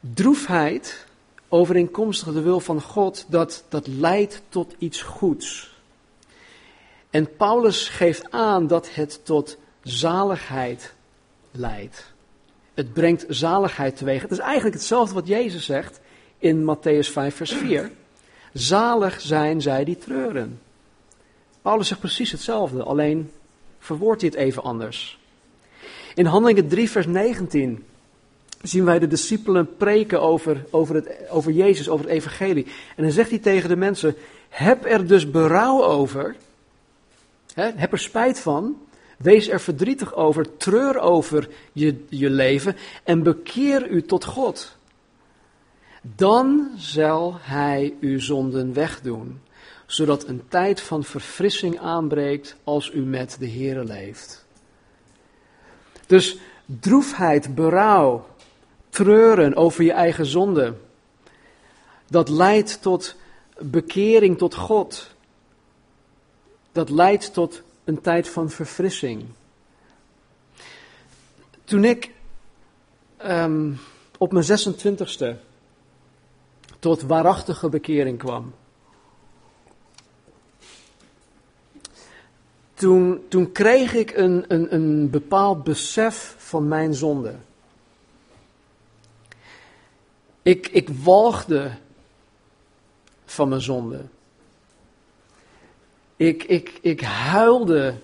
[0.00, 1.06] Droefheid,
[1.48, 5.76] overeenkomstig de wil van God, dat, dat leidt tot iets goeds.
[7.10, 10.94] En Paulus geeft aan dat het tot zaligheid
[11.50, 12.12] leidt.
[12.74, 14.22] Het brengt zaligheid teweeg.
[14.22, 16.00] Het is eigenlijk hetzelfde wat Jezus zegt
[16.38, 17.90] in Matthäus 5, vers 4.
[18.52, 20.60] Zalig zijn zij die treuren.
[21.62, 23.30] Paulus zegt precies hetzelfde, alleen
[23.78, 25.20] verwoordt hij het even anders.
[26.14, 27.84] In Handelingen 3, vers 19
[28.62, 32.66] zien wij de discipelen preken over, over, het, over Jezus, over het evangelie.
[32.96, 34.14] En dan zegt hij tegen de mensen,
[34.48, 36.36] heb er dus berouw over,
[37.54, 38.76] hè, heb er spijt van,
[39.18, 44.76] wees er verdrietig over, treur over je, je leven en bekeer u tot God.
[46.16, 49.40] Dan zal hij uw zonden wegdoen,
[49.86, 54.41] zodat een tijd van verfrissing aanbreekt als u met de Here leeft.
[56.12, 58.26] Dus droefheid, berouw,
[58.88, 60.74] treuren over je eigen zonde,
[62.08, 63.16] dat leidt tot
[63.58, 65.14] bekering tot God.
[66.72, 69.24] Dat leidt tot een tijd van verfrissing.
[71.64, 72.10] Toen ik
[73.16, 73.72] ehm,
[74.18, 75.36] op mijn 26e
[76.78, 78.54] tot waarachtige bekering kwam.
[82.82, 87.34] Toen, toen kreeg ik een, een, een bepaald besef van mijn zonde.
[90.42, 91.70] Ik, ik walgde
[93.24, 94.00] van mijn zonde.
[96.16, 97.94] Ik, ik, ik huilde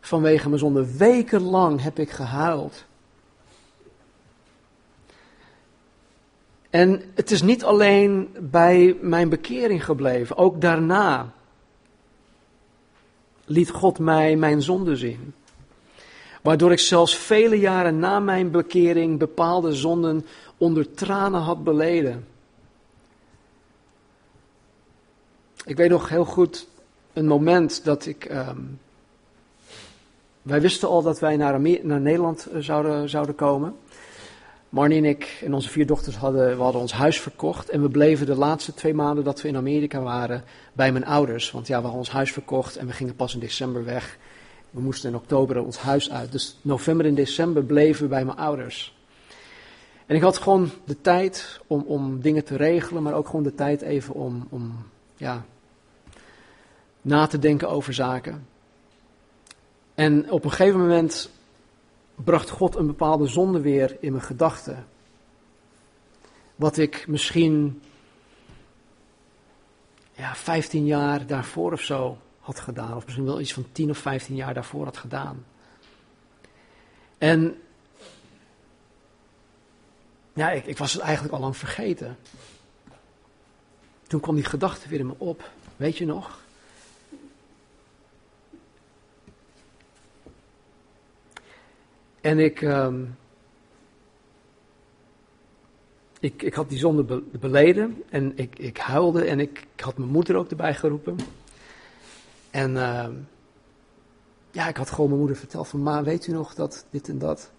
[0.00, 0.96] vanwege mijn zonde.
[0.96, 2.84] Wekenlang heb ik gehuild.
[6.70, 11.32] En het is niet alleen bij mijn bekering gebleven, ook daarna
[13.50, 15.34] liet God mij mijn zonde zien.
[16.42, 22.26] Waardoor ik zelfs vele jaren na mijn bekering bepaalde zonden onder tranen had beleden.
[25.64, 26.68] Ik weet nog heel goed
[27.12, 28.24] een moment dat ik.
[28.24, 28.60] Ehm,
[30.42, 33.76] wij wisten al dat wij naar, naar Nederland eh, zouden, zouden komen.
[34.70, 37.68] Marnie en ik en onze vier dochters hadden, we hadden ons huis verkocht.
[37.68, 41.50] En we bleven de laatste twee maanden dat we in Amerika waren bij mijn ouders.
[41.50, 44.18] Want ja, we hadden ons huis verkocht en we gingen pas in december weg.
[44.70, 46.32] We moesten in oktober ons huis uit.
[46.32, 48.98] Dus november en december bleven we bij mijn ouders.
[50.06, 53.54] En ik had gewoon de tijd om, om dingen te regelen, maar ook gewoon de
[53.54, 55.44] tijd even om, om ja,
[57.02, 58.46] na te denken over zaken.
[59.94, 61.30] En op een gegeven moment
[62.24, 64.86] bracht God een bepaalde zonde weer in mijn gedachten.
[66.56, 67.82] Wat ik misschien
[70.12, 72.96] ja, 15 jaar daarvoor of zo had gedaan.
[72.96, 75.44] Of misschien wel iets van 10 of 15 jaar daarvoor had gedaan.
[77.18, 77.62] En
[80.32, 82.18] ja, ik, ik was het eigenlijk al lang vergeten.
[84.06, 85.50] Toen kwam die gedachte weer in me op.
[85.76, 86.40] Weet je nog?
[92.20, 93.16] En ik, um,
[96.20, 100.36] ik, ik had die zonde beleden en ik, ik huilde en ik, had mijn moeder
[100.36, 101.16] ook erbij geroepen.
[102.50, 103.08] En uh,
[104.50, 107.18] ja, ik had gewoon mijn moeder verteld van, ma, weet u nog dat dit en
[107.18, 107.50] dat?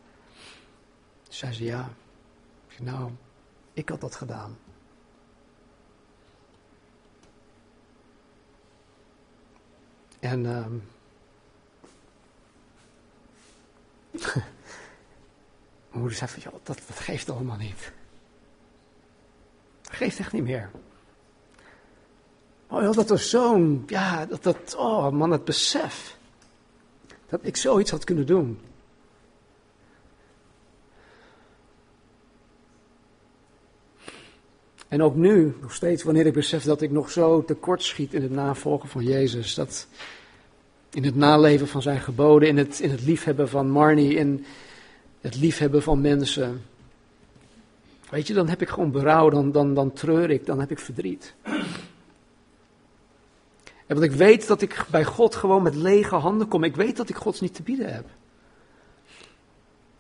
[1.24, 1.90] Toen zei ze, ja.
[2.68, 3.12] Ik zei, nou,
[3.74, 4.58] ik had dat gedaan.
[10.20, 10.84] En um,
[14.12, 14.44] Mijn
[16.02, 17.92] moeder zei van, dat, dat geeft allemaal niet.
[19.82, 20.72] Dat geeft echt niet meer.
[22.68, 26.18] Oh, dat was zo'n, ja, dat, dat, oh man, het besef.
[27.30, 28.60] Dat ik zoiets had kunnen doen.
[34.88, 38.32] En ook nu, nog steeds, wanneer ik besef dat ik nog zo tekortschiet in het
[38.32, 39.54] navolgen van Jezus.
[39.54, 39.88] Dat
[40.94, 44.46] in het naleven van zijn geboden, in het, in het liefhebben van Marnie, in
[45.22, 46.62] het liefhebben van mensen.
[48.10, 50.80] Weet je, dan heb ik gewoon berouw, dan, dan, dan treur ik, dan heb ik
[50.80, 51.34] verdriet.
[53.86, 56.64] En want ik weet dat ik bij God gewoon met lege handen kom.
[56.64, 58.06] Ik weet dat ik Gods niet te bieden heb.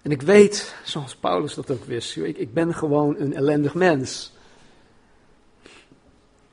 [0.01, 4.33] En ik weet, zoals Paulus dat ook wist, ik, ik ben gewoon een ellendig mens.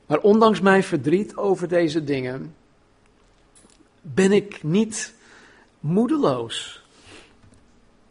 [0.05, 2.55] Maar ondanks mijn verdriet over deze dingen,
[4.01, 5.13] ben ik niet
[5.79, 6.83] moedeloos.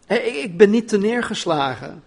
[0.06, 2.02] Ik ben niet te neergeslagen.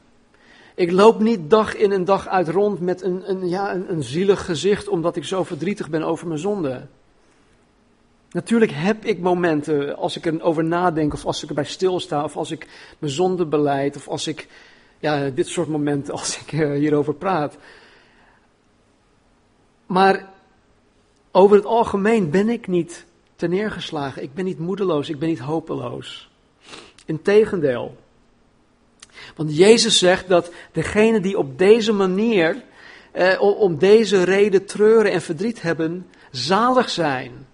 [0.76, 4.04] Ik loop niet dag in en dag uit rond met een, een, ja, een, een
[4.04, 6.88] zielig gezicht omdat ik zo verdrietig ben over mijn zonde.
[8.32, 12.52] Natuurlijk heb ik momenten als ik erover nadenk of als ik erbij stilsta of als
[12.52, 12.68] ik
[13.00, 14.48] mijn zonde beleid of als ik,
[15.00, 17.58] ja, dit soort momenten als ik eh, hierover praat.
[19.86, 20.30] Maar
[21.32, 23.06] over het algemeen ben ik niet
[23.48, 24.24] neergeslagen.
[24.24, 26.30] Ik ben niet moedeloos, ik ben niet hopeloos.
[27.06, 27.98] Integendeel.
[29.36, 32.64] Want Jezus zegt dat degenen die op deze manier,
[33.12, 37.46] eh, om deze reden treuren en verdriet hebben, zalig zijn.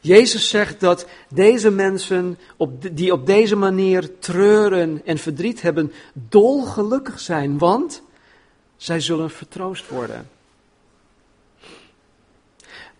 [0.00, 7.20] Jezus zegt dat deze mensen op die op deze manier treuren en verdriet hebben, dolgelukkig
[7.20, 8.02] zijn, want
[8.76, 10.28] zij zullen vertroost worden.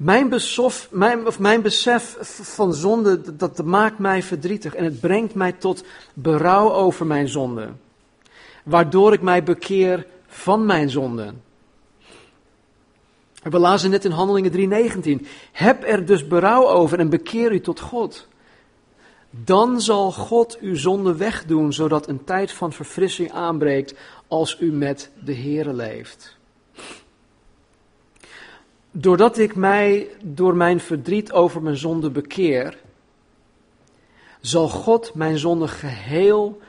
[0.01, 0.33] Mijn,
[0.91, 5.53] mijn, of mijn besef van zonde, dat, dat maakt mij verdrietig en het brengt mij
[5.53, 5.85] tot
[6.15, 7.69] berouw over mijn zonde.
[8.65, 11.35] Waardoor ik mij bekeer van mijn zonde.
[13.43, 15.27] We lazen net in Handelingen 3:19.
[15.53, 18.29] Heb er dus berouw over en bekeer u tot God.
[19.31, 23.95] Dan zal God uw zonde wegdoen, zodat een tijd van verfrissing aanbreekt
[24.29, 26.39] als u met de Here leeft.
[28.91, 32.79] Doordat ik mij door mijn verdriet over mijn zonde bekeer,
[34.41, 36.61] zal God mijn zonde geheel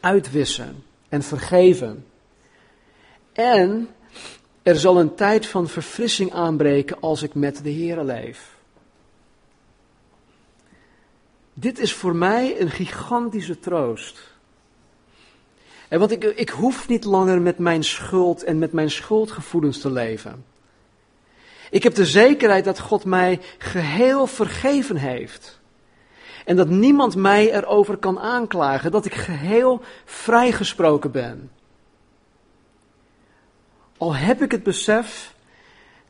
[0.00, 2.06] uitwissen en vergeven.
[3.32, 3.88] En
[4.62, 8.56] er zal een tijd van verfrissing aanbreken als ik met de Heer leef.
[11.54, 14.36] Dit is voor mij een gigantische troost.
[15.88, 19.90] En want ik, ik hoef niet langer met mijn schuld en met mijn schuldgevoelens te
[19.90, 20.44] leven.
[21.70, 25.60] Ik heb de zekerheid dat God mij geheel vergeven heeft.
[26.44, 31.50] En dat niemand mij erover kan aanklagen, dat ik geheel vrijgesproken ben.
[33.96, 35.34] Al heb ik het besef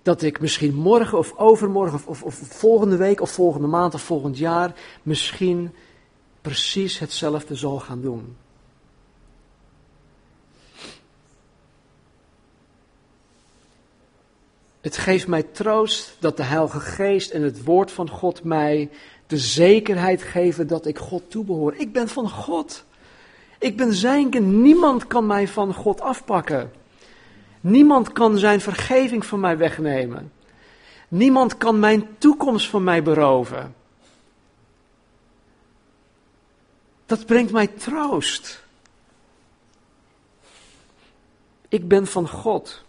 [0.02, 4.38] dat ik misschien morgen of overmorgen of, of, volgende week of volgende maand of volgend
[4.38, 5.74] jaar misschien
[6.40, 8.36] precies hetzelfde zal gaan doen.
[14.88, 18.90] Het geeft mij troost dat de Heilige Geest en het Woord van God mij
[19.26, 21.74] de zekerheid geven dat ik God toebehoor.
[21.74, 22.84] Ik ben van God.
[23.58, 24.46] Ik ben zijn kind.
[24.46, 26.72] Niemand kan mij van God afpakken.
[27.60, 30.32] Niemand kan zijn vergeving van mij wegnemen.
[31.08, 33.74] Niemand kan mijn toekomst van mij beroven.
[37.06, 38.64] Dat brengt mij troost.
[41.68, 42.86] Ik ben van God.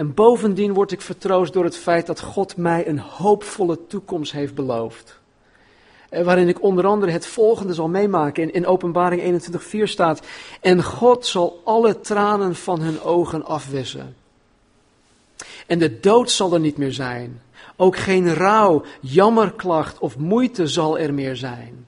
[0.00, 4.54] En bovendien word ik vertroost door het feit dat God mij een hoopvolle toekomst heeft
[4.54, 5.20] beloofd.
[6.08, 8.42] Eh, waarin ik onder andere het volgende zal meemaken.
[8.42, 10.26] In, in Openbaring 21:4 staat:
[10.60, 14.16] En God zal alle tranen van hun ogen afwissen.
[15.66, 17.42] En de dood zal er niet meer zijn.
[17.76, 21.86] Ook geen rouw, jammerklacht of moeite zal er meer zijn.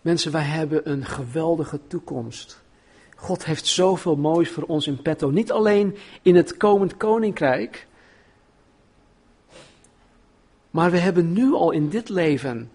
[0.00, 2.62] Mensen, wij hebben een geweldige toekomst.
[3.24, 5.30] God heeft zoveel moois voor ons in petto.
[5.30, 7.86] Niet alleen in het komend koninkrijk,
[10.70, 12.70] maar we hebben nu al in dit leven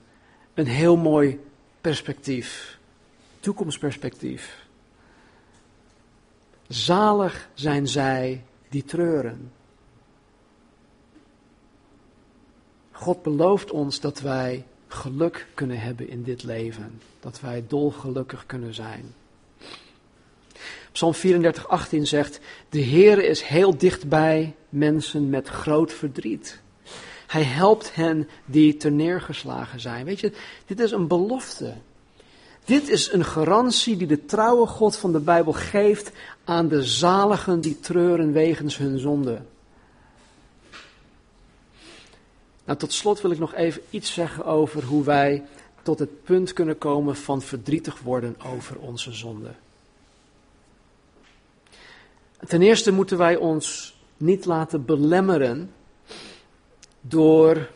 [0.54, 1.40] een heel mooi
[1.82, 2.80] perspectief,
[3.40, 4.66] toekomstperspectief.
[6.68, 9.52] Zalig zijn zij die treuren.
[12.92, 18.74] God belooft ons dat wij geluk kunnen hebben in dit leven, dat wij dolgelukkig kunnen
[18.74, 19.14] zijn.
[20.92, 26.62] Psalm 34, 18 zegt: De Heer is heel dichtbij mensen met groot verdriet.
[27.28, 30.06] Hij helpt hen die neergeslagen zijn.
[30.06, 30.32] Weet je,
[30.66, 31.74] dit is een belofte.
[32.66, 36.12] Dit is een garantie die de trouwe God van de Bijbel geeft
[36.44, 39.42] aan de zaligen die treuren wegens hun zonde.
[42.66, 45.44] Nou, tot slot wil ik nog even iets zeggen over hoe wij
[45.82, 49.50] tot het punt kunnen komen van verdrietig worden over onze zonde.
[52.48, 55.72] Ten eerste moeten wij ons niet laten belemmeren
[57.02, 57.70] door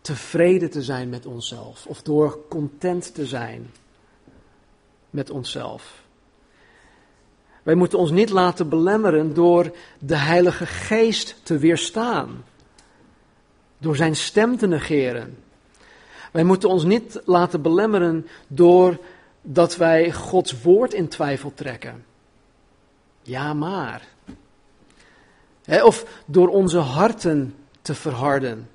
[0.00, 3.70] tevreden te zijn met onszelf of door content te zijn
[5.10, 6.02] met onszelf.
[7.62, 12.44] Wij moeten ons niet laten belemmeren door de Heilige Geest te weerstaan,
[13.78, 15.38] door Zijn stem te negeren.
[16.32, 18.98] Wij moeten ons niet laten belemmeren door
[19.42, 22.04] dat wij Gods woord in twijfel trekken.
[23.30, 24.08] Ja, maar.
[25.66, 28.70] of door onze harten te verharden.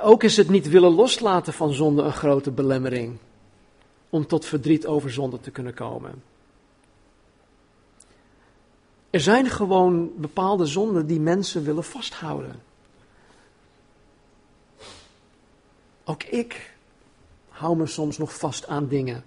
[0.00, 3.18] Ook is het niet willen loslaten van zonde een grote belemmering
[4.10, 6.22] om tot verdriet over zonde te kunnen komen.
[9.10, 12.62] Er zijn gewoon bepaalde zonden die mensen willen vasthouden.
[16.04, 16.74] Ook ik
[17.48, 19.24] hou me soms nog vast aan dingen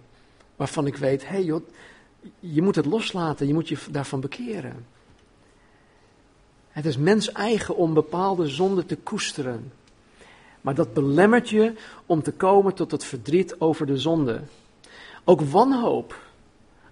[0.56, 1.62] waarvan ik weet, hé hey joh,
[2.40, 4.86] je moet het loslaten, je moet je daarvan bekeren.
[6.70, 9.72] Het is mens eigen om bepaalde zonden te koesteren.
[10.62, 11.74] Maar dat belemmert je
[12.06, 14.42] om te komen tot het verdriet over de zonde.
[15.24, 16.20] Ook wanhoop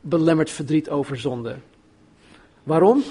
[0.02, 1.56] belemmert verdriet over zonde.
[2.64, 3.04] Waarom?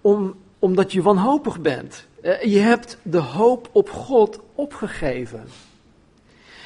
[0.00, 2.06] Om, omdat je wanhopig bent.
[2.20, 5.44] Eh, je hebt de hoop op God opgegeven.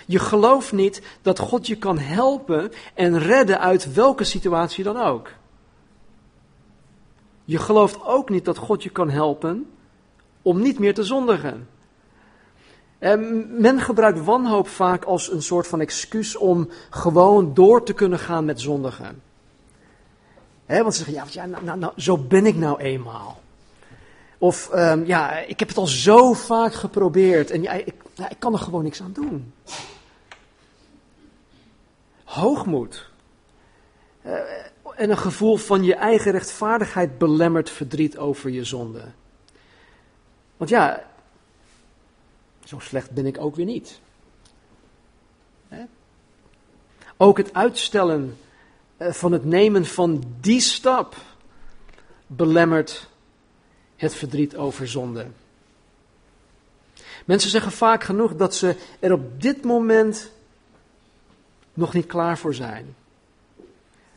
[0.08, 5.30] Je gelooft niet dat God je kan helpen en redden uit welke situatie dan ook.
[7.44, 9.70] Je gelooft ook niet dat God je kan helpen
[10.42, 11.68] om niet meer te zondigen.
[12.98, 18.18] En men gebruikt wanhoop vaak als een soort van excuus om gewoon door te kunnen
[18.18, 19.22] gaan met zondigen.
[20.66, 23.40] want ze zeggen, ja, nou, nou, nou, zo ben ik nou eenmaal.
[24.38, 27.94] Of, um, ja, ik heb het al zo vaak geprobeerd en ja, ik,
[28.28, 29.52] ik kan er gewoon niks aan doen.
[32.28, 33.10] Hoogmoed.
[34.26, 34.32] Uh,
[34.96, 39.04] en een gevoel van je eigen rechtvaardigheid belemmert verdriet over je zonde.
[40.56, 41.04] Want ja,
[42.64, 44.00] zo slecht ben ik ook weer niet.
[47.16, 48.38] Ook het uitstellen
[48.96, 51.16] eh, van het nemen van die stap
[52.26, 53.08] belemmert
[53.96, 55.26] het verdriet over zonde.
[57.24, 60.30] Mensen zeggen vaak genoeg dat ze er op dit moment
[61.78, 62.94] nog niet klaar voor zijn.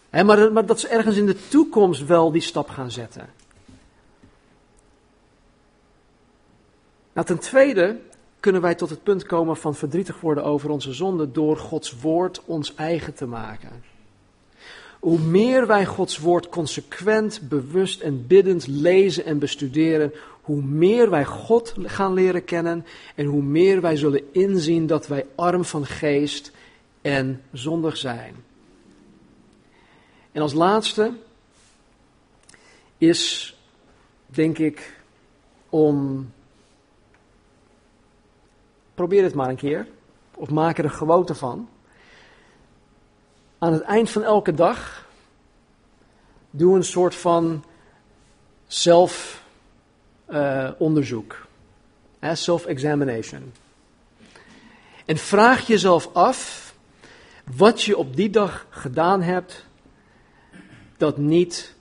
[0.09, 3.29] maar, maar dat ze ergens in de toekomst wel die stap gaan zetten.
[7.13, 7.99] Nou, ten tweede
[8.39, 12.41] kunnen wij tot het punt komen van verdrietig worden over onze zonde door Gods woord
[12.45, 13.83] ons eigen te maken.
[14.99, 21.25] Hoe meer wij Gods woord consequent, bewust en biddend lezen en bestuderen, hoe meer wij
[21.25, 22.85] God gaan leren kennen
[23.15, 26.51] en hoe meer wij zullen inzien dat wij arm van geest
[27.01, 28.35] en zondig zijn.
[30.31, 31.13] En als laatste
[32.97, 33.55] is,
[34.25, 35.01] denk ik,
[35.69, 36.31] om.
[38.93, 39.87] Probeer het maar een keer,
[40.35, 41.69] of maak er een gewoonte van.
[43.57, 45.07] Aan het eind van elke dag
[46.49, 47.63] doe een soort van
[48.67, 51.47] zelfonderzoek.
[52.19, 53.53] Uh, Self-examination.
[55.05, 56.70] En vraag jezelf af
[57.55, 59.65] wat je op die dag gedaan hebt,
[60.97, 61.75] dat niet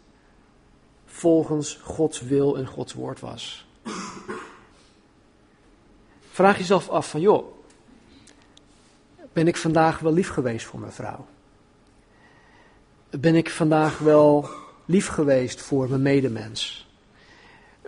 [1.07, 3.67] volgens Gods wil en Gods woord was.
[6.31, 7.55] Vraag jezelf af van, joh,
[9.33, 11.27] ben ik vandaag wel lief geweest voor mijn vrouw?
[13.11, 14.49] Ben ik vandaag wel
[14.85, 16.89] lief geweest voor mijn medemens?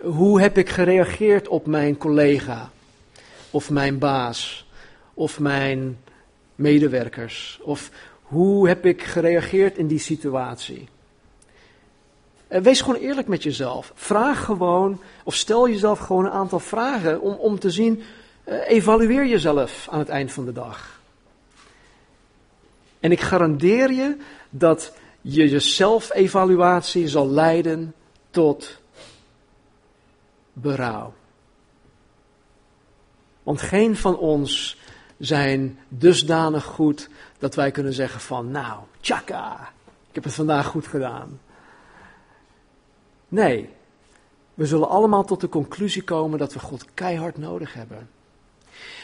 [0.01, 2.71] Hoe heb ik gereageerd op mijn collega
[3.51, 4.67] of mijn baas
[5.13, 5.97] of mijn
[6.55, 7.59] medewerkers?
[7.61, 7.91] Of
[8.21, 10.87] hoe heb ik gereageerd in die situatie?
[12.47, 13.91] Eh, wees gewoon eerlijk met jezelf.
[13.95, 18.03] Vraag gewoon, of stel jezelf gewoon een aantal vragen om, om te zien,
[18.45, 21.01] uh, evalueer jezelf aan het eind van de dag.
[22.99, 24.17] En ik garandeer je
[24.49, 27.93] dat je jezelf-evaluatie zal leiden
[28.29, 28.79] tot
[30.53, 31.13] berouw.
[33.43, 34.77] Want geen van ons
[35.17, 39.71] zijn dusdanig goed dat wij kunnen zeggen van, nou, tjaka,
[40.09, 41.39] ik heb het vandaag goed gedaan.
[43.27, 43.69] Nee,
[44.53, 48.09] we zullen allemaal tot de conclusie komen dat we God keihard nodig hebben.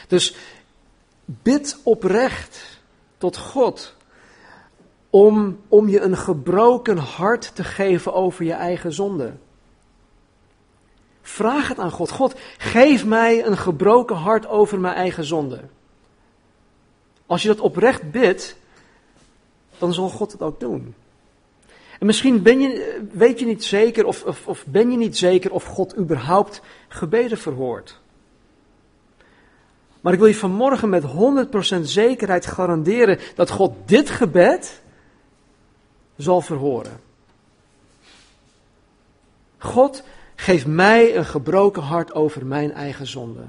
[0.08, 0.36] Dus
[1.24, 2.80] bid oprecht
[3.18, 3.94] tot God
[5.10, 9.32] om, om je een gebroken hart te geven over je eigen zonde.
[11.22, 12.10] Vraag het aan God.
[12.10, 15.60] God, geef mij een gebroken hart over mijn eigen zonde.
[17.30, 18.56] Als je dat oprecht bidt,
[19.78, 20.94] dan zal God het ook doen.
[21.98, 25.52] En misschien ben je, weet je niet zeker of, of, of ben je niet zeker
[25.52, 28.00] of God überhaupt gebeden verhoort.
[30.00, 31.02] Maar ik wil je vanmorgen met
[31.78, 34.82] 100% zekerheid garanderen dat God dit gebed
[36.16, 37.00] zal verhoren.
[39.58, 40.02] God,
[40.34, 43.44] geef mij een gebroken hart over mijn eigen zonde.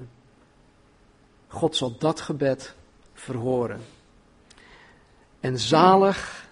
[1.48, 2.76] God zal dat gebed
[3.22, 3.82] verhoren.
[5.40, 6.50] En zalig,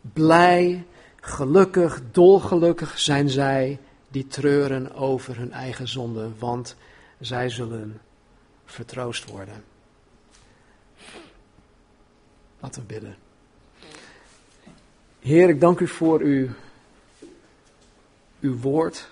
[0.00, 0.84] blij,
[1.20, 3.78] gelukkig, dolgelukkig zijn zij
[4.08, 6.76] die treuren over hun eigen zonde, want
[7.20, 8.00] zij zullen
[8.64, 9.64] vertroost worden.
[12.60, 13.16] Laten we bidden.
[15.20, 16.48] Heer, ik dank u voor uw,
[18.40, 19.08] uw woord.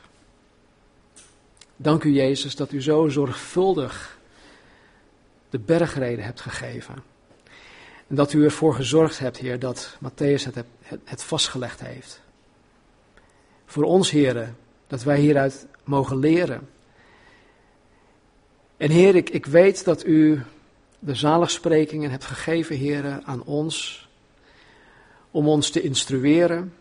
[1.77, 4.18] Dank u, Jezus, dat u zo zorgvuldig
[5.51, 6.95] de bergreden hebt gegeven.
[8.07, 10.65] En dat u ervoor gezorgd hebt, Heer, dat Matthäus het,
[11.05, 12.21] het, vastgelegd heeft.
[13.67, 14.55] Voor ons, Heer,
[14.87, 16.69] dat wij hieruit mogen leren.
[18.77, 20.43] En Heer, ik, ik weet dat u
[20.99, 24.09] de zaligsprekingen hebt gegeven, Heer, aan ons.
[25.31, 26.75] Om ons te instrueren,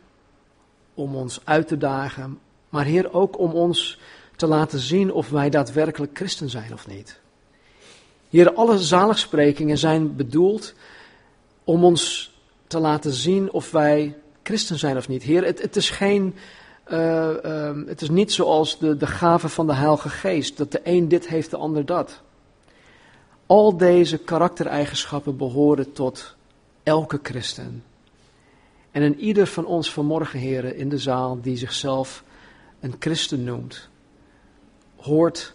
[0.94, 2.40] om ons uit te dagen.
[2.70, 4.00] Maar Heer, ook om ons
[4.36, 7.20] te laten zien of wij daadwerkelijk christen zijn of niet.
[8.30, 10.74] Heer, alle zaligsprekingen zijn bedoeld
[11.64, 12.34] om ons
[12.68, 15.24] te laten zien of wij christen zijn of niet.
[15.24, 16.36] Heer, het, het is geen.
[16.92, 20.80] Uh, uh, het is niet zoals de, de gave van de Heilige Geest, dat de
[20.84, 22.22] een dit heeft, de ander dat.
[23.46, 26.36] Al deze karaktereigenschappen behoren tot
[26.84, 27.84] elke christen.
[28.92, 32.24] En in ieder van ons vanmorgen, heren, in de zaal, die zichzelf
[32.80, 33.90] een christen noemt,
[34.96, 35.54] hoort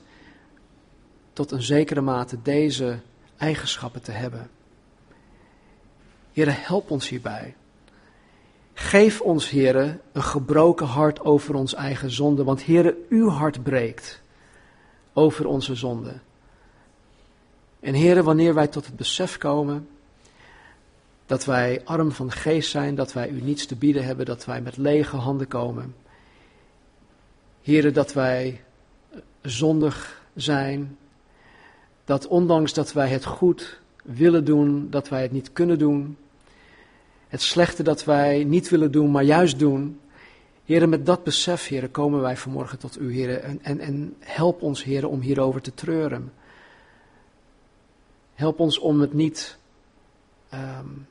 [1.32, 2.98] tot een zekere mate deze
[3.36, 4.50] eigenschappen te hebben.
[6.32, 7.54] Heere, help ons hierbij.
[8.74, 14.20] Geef ons, Heere, een gebroken hart over ons eigen zonde, want Heere, uw hart breekt
[15.12, 16.20] over onze zonde.
[17.80, 19.88] En heren, wanneer wij tot het besef komen
[21.26, 24.60] dat wij arm van geest zijn, dat wij u niets te bieden hebben, dat wij
[24.60, 25.94] met lege handen komen.
[27.62, 28.64] Heren, dat wij
[29.42, 30.96] zondig zijn,
[32.12, 36.16] dat ondanks dat wij het goed willen doen, dat wij het niet kunnen doen.
[37.28, 40.00] Het slechte dat wij niet willen doen, maar juist doen.
[40.64, 43.42] Heren, met dat besef, heren, komen wij vanmorgen tot u, heren.
[43.42, 46.32] En, en, en help ons, heren, om hierover te treuren.
[48.34, 49.58] Help ons om het niet
[50.54, 51.06] um,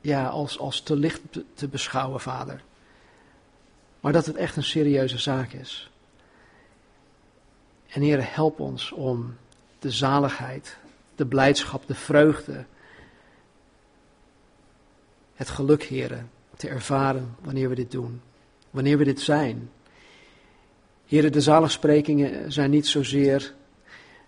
[0.00, 1.20] ja, als, als te licht
[1.54, 2.62] te beschouwen, vader.
[4.00, 5.90] Maar dat het echt een serieuze zaak is.
[7.98, 9.36] En Heer, help ons om
[9.78, 10.76] de zaligheid,
[11.14, 12.64] de blijdschap, de vreugde,
[15.34, 16.24] het geluk, Heer,
[16.56, 18.20] te ervaren wanneer we dit doen.
[18.70, 19.70] Wanneer we dit zijn.
[21.06, 23.54] Heren, de zaligsprekingen zijn niet zozeer,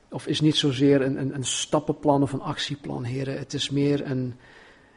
[0.09, 3.39] of is niet zozeer een, een, een stappenplan of een actieplan, heren.
[3.39, 4.35] Het is meer een,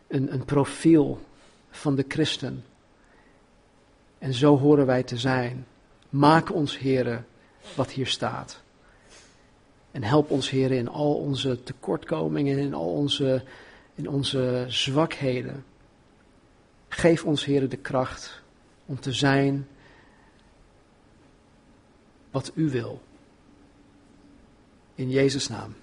[0.08, 1.20] een, een profiel
[1.70, 2.64] van de christen.
[4.18, 5.66] En zo horen wij te zijn.
[6.10, 7.26] Maak ons, heren,
[7.76, 8.63] wat hier staat.
[9.94, 13.44] En help ons, heren, in al onze tekortkomingen, in al onze,
[13.96, 15.66] in onze zwakheden.
[16.88, 18.42] Geef ons, heren, de kracht
[18.86, 19.68] om te zijn
[22.32, 23.02] wat u wil.
[24.96, 25.76] In Jezus' naam.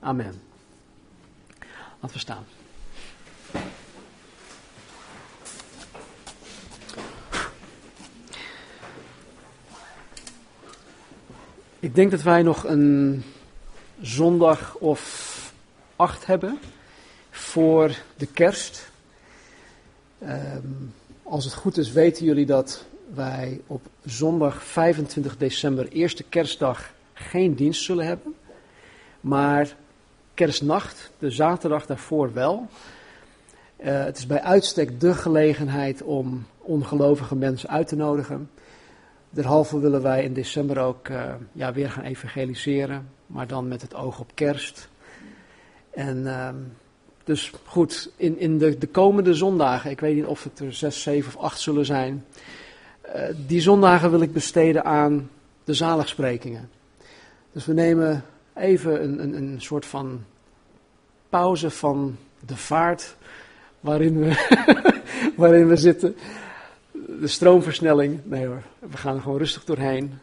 [0.00, 0.40] Amen.
[2.00, 2.44] Laten we staan.
[11.80, 13.22] Ik denk dat wij nog een
[14.00, 15.52] zondag of
[15.96, 16.58] acht hebben
[17.30, 18.90] voor de kerst.
[20.22, 22.84] Um, als het goed is, weten jullie dat
[23.14, 28.34] wij op zondag 25 december, eerste kerstdag, geen dienst zullen hebben.
[29.20, 29.76] Maar
[30.34, 32.66] kerstnacht, de zaterdag daarvoor wel.
[33.80, 38.50] Uh, het is bij uitstek de gelegenheid om ongelovige mensen uit te nodigen.
[39.30, 43.94] Derhalve willen wij in december ook uh, ja, weer gaan evangeliseren, maar dan met het
[43.94, 44.88] oog op kerst.
[45.90, 46.48] En uh,
[47.24, 51.02] dus goed, in, in de, de komende zondagen, ik weet niet of het er zes,
[51.02, 52.24] zeven of acht zullen zijn,
[53.06, 55.30] uh, die zondagen wil ik besteden aan
[55.64, 56.70] de zaligsprekingen.
[57.52, 58.24] Dus we nemen
[58.54, 60.24] even een, een, een soort van
[61.28, 62.16] pauze van
[62.46, 63.16] de vaart
[63.80, 64.60] waarin we,
[65.36, 66.16] waarin we zitten
[67.20, 68.20] de stroomversnelling.
[68.24, 70.18] Nee hoor, we gaan er gewoon rustig doorheen.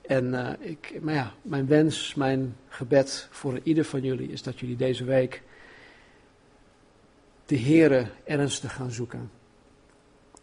[0.00, 4.60] En uh, ik, maar ja, mijn wens, mijn gebed voor ieder van jullie is dat
[4.60, 5.42] jullie deze week
[7.46, 9.30] de Here ernstig gaan zoeken.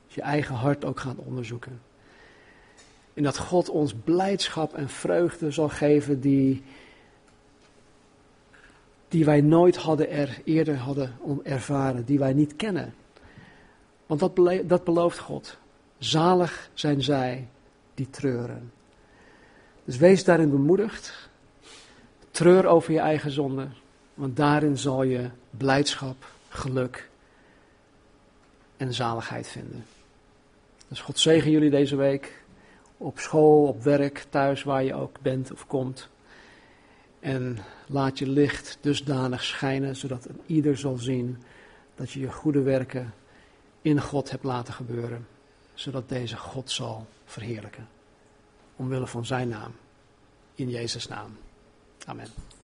[0.07, 1.81] Je eigen hart ook gaan onderzoeken.
[3.13, 6.63] En dat God ons blijdschap en vreugde zal geven die,
[9.07, 12.93] die wij nooit hadden er eerder hadden ervaren, die wij niet kennen.
[14.05, 15.57] Want dat, dat belooft God.
[16.03, 17.47] Zalig zijn zij
[17.93, 18.71] die treuren.
[19.83, 21.29] Dus wees daarin bemoedigd.
[22.31, 23.67] Treur over je eigen zonde,
[24.13, 27.09] want daarin zal je blijdschap, geluk
[28.77, 29.85] en zaligheid vinden.
[30.87, 32.43] Dus God zegen jullie deze week
[32.97, 36.09] op school, op werk, thuis, waar je ook bent of komt.
[37.19, 41.43] En laat je licht dusdanig schijnen, zodat ieder zal zien
[41.95, 43.13] dat je je goede werken
[43.81, 45.32] in God hebt laten gebeuren
[45.73, 47.87] zodat deze God zal verheerlijken.
[48.75, 49.75] Omwille van zijn naam.
[50.55, 51.37] In Jezus' naam.
[52.05, 52.27] Amen.